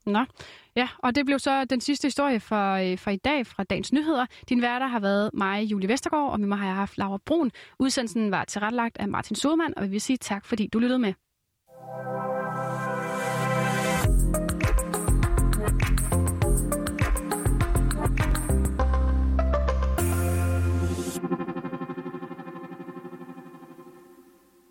Nå, 0.05 0.25
ja, 0.75 0.87
og 0.99 1.15
det 1.15 1.25
blev 1.25 1.39
så 1.39 1.65
den 1.65 1.81
sidste 1.81 2.05
historie 2.05 2.39
for, 2.39 2.73
øh, 2.73 2.97
for 2.97 3.11
i 3.11 3.15
dag 3.17 3.47
fra 3.47 3.63
Dagens 3.63 3.93
Nyheder. 3.93 4.25
Din 4.49 4.61
værter 4.61 4.87
har 4.87 4.99
været 4.99 5.29
mig, 5.33 5.63
Julie 5.63 5.89
Vestergaard, 5.89 6.31
og 6.31 6.39
med 6.39 6.47
mig 6.47 6.57
har 6.57 6.65
jeg 6.65 6.75
haft 6.75 6.97
Laura 6.97 7.17
Brun. 7.25 7.51
Udsendelsen 7.79 8.31
var 8.31 8.45
tilrettelagt 8.45 8.97
af 8.97 9.07
Martin 9.07 9.35
Sodemann, 9.35 9.73
og 9.77 9.83
vi 9.83 9.89
vil 9.89 10.01
sige 10.01 10.17
tak, 10.17 10.45
fordi 10.45 10.67
du 10.67 10.79
lyttede 10.79 10.99
med. 10.99 11.13